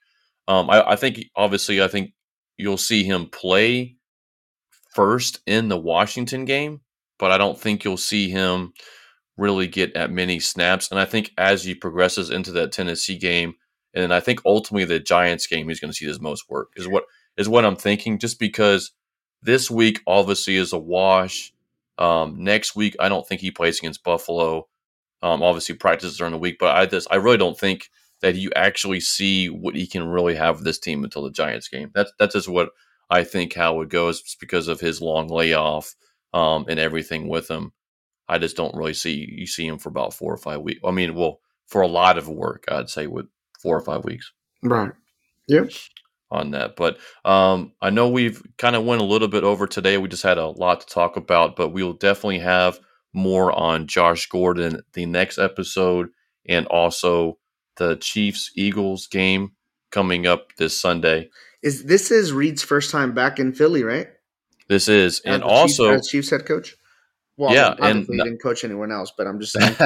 [0.48, 2.12] Um, I, I think obviously I think
[2.56, 3.96] you'll see him play
[4.94, 6.80] first in the Washington game,
[7.18, 8.72] but I don't think you'll see him
[9.36, 10.90] really get at many snaps.
[10.90, 13.54] And I think as he progresses into that Tennessee game,
[13.94, 16.70] and I think ultimately the Giants game, he's going to see his most work.
[16.76, 17.04] Is what
[17.36, 18.18] is what I'm thinking.
[18.18, 18.92] Just because
[19.42, 21.52] this week obviously is a wash.
[21.98, 24.68] Um, next week, I don't think he plays against Buffalo.
[25.22, 27.90] Um, obviously practices during the week, but I just I really don't think
[28.22, 31.68] that you actually see what he can really have with this team until the Giants
[31.68, 31.90] game.
[31.94, 32.70] That's that's just what
[33.10, 35.94] I think how it goes, just because of his long layoff
[36.32, 37.72] um, and everything with him.
[38.28, 40.80] I just don't really see you see him for about four or five weeks.
[40.84, 43.26] I mean, well, for a lot of work, I'd say with
[43.60, 44.92] four or five weeks Right.
[45.48, 45.70] Yep.
[46.30, 46.76] on that.
[46.76, 49.98] But um, I know we've kind of went a little bit over today.
[49.98, 52.78] We just had a lot to talk about, but we will definitely have
[53.12, 56.08] more on Josh Gordon the next episode,
[56.48, 57.38] and also
[57.76, 59.52] the Chiefs Eagles game
[59.90, 61.30] coming up this Sunday.
[61.62, 64.08] Is this is Reid's first time back in Philly, right?
[64.68, 66.76] This is, As and the Chiefs- also, Chiefs head coach.
[67.36, 69.76] Well, Yeah, obviously and he didn't coach anyone else, but I'm just saying.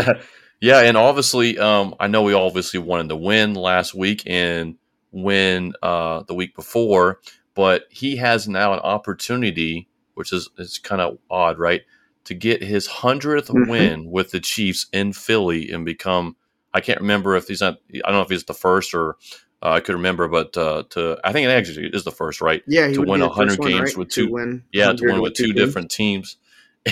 [0.60, 4.76] yeah, and obviously, um, I know we obviously wanted to win last week and
[5.12, 7.20] win uh, the week before,
[7.54, 11.82] but he has now an opportunity, which is is kind of odd, right,
[12.24, 13.68] to get his 100th Mhm.
[13.68, 16.36] win with the Chiefs in Philly and become.
[16.76, 17.78] I can't remember if he's not.
[17.94, 19.16] I don't know if he's the first or
[19.62, 22.62] uh, I could remember, but uh, to I think it actually is the first, right?
[22.66, 25.04] yeah, he To win 100 first one, games right, with to two- win Yeah, to
[25.04, 25.56] win with two teams.
[25.56, 26.36] different teams.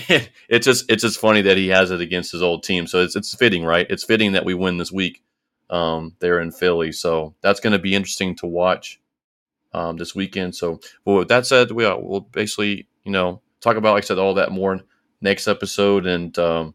[0.48, 2.86] it's just it's just funny that he has it against his old team.
[2.86, 3.86] So it's it's fitting, right?
[3.90, 5.22] It's fitting that we win this week.
[5.70, 9.00] Um, there in Philly, so that's going to be interesting to watch
[9.72, 10.54] um, this weekend.
[10.54, 14.06] So, well, with that said, we uh, we'll basically you know talk about like I
[14.06, 14.80] said all that more
[15.20, 16.06] next episode.
[16.06, 16.74] And um,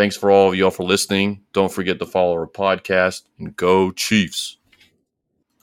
[0.00, 1.42] thanks for all of y'all for listening.
[1.52, 4.56] Don't forget to follow our podcast and go Chiefs.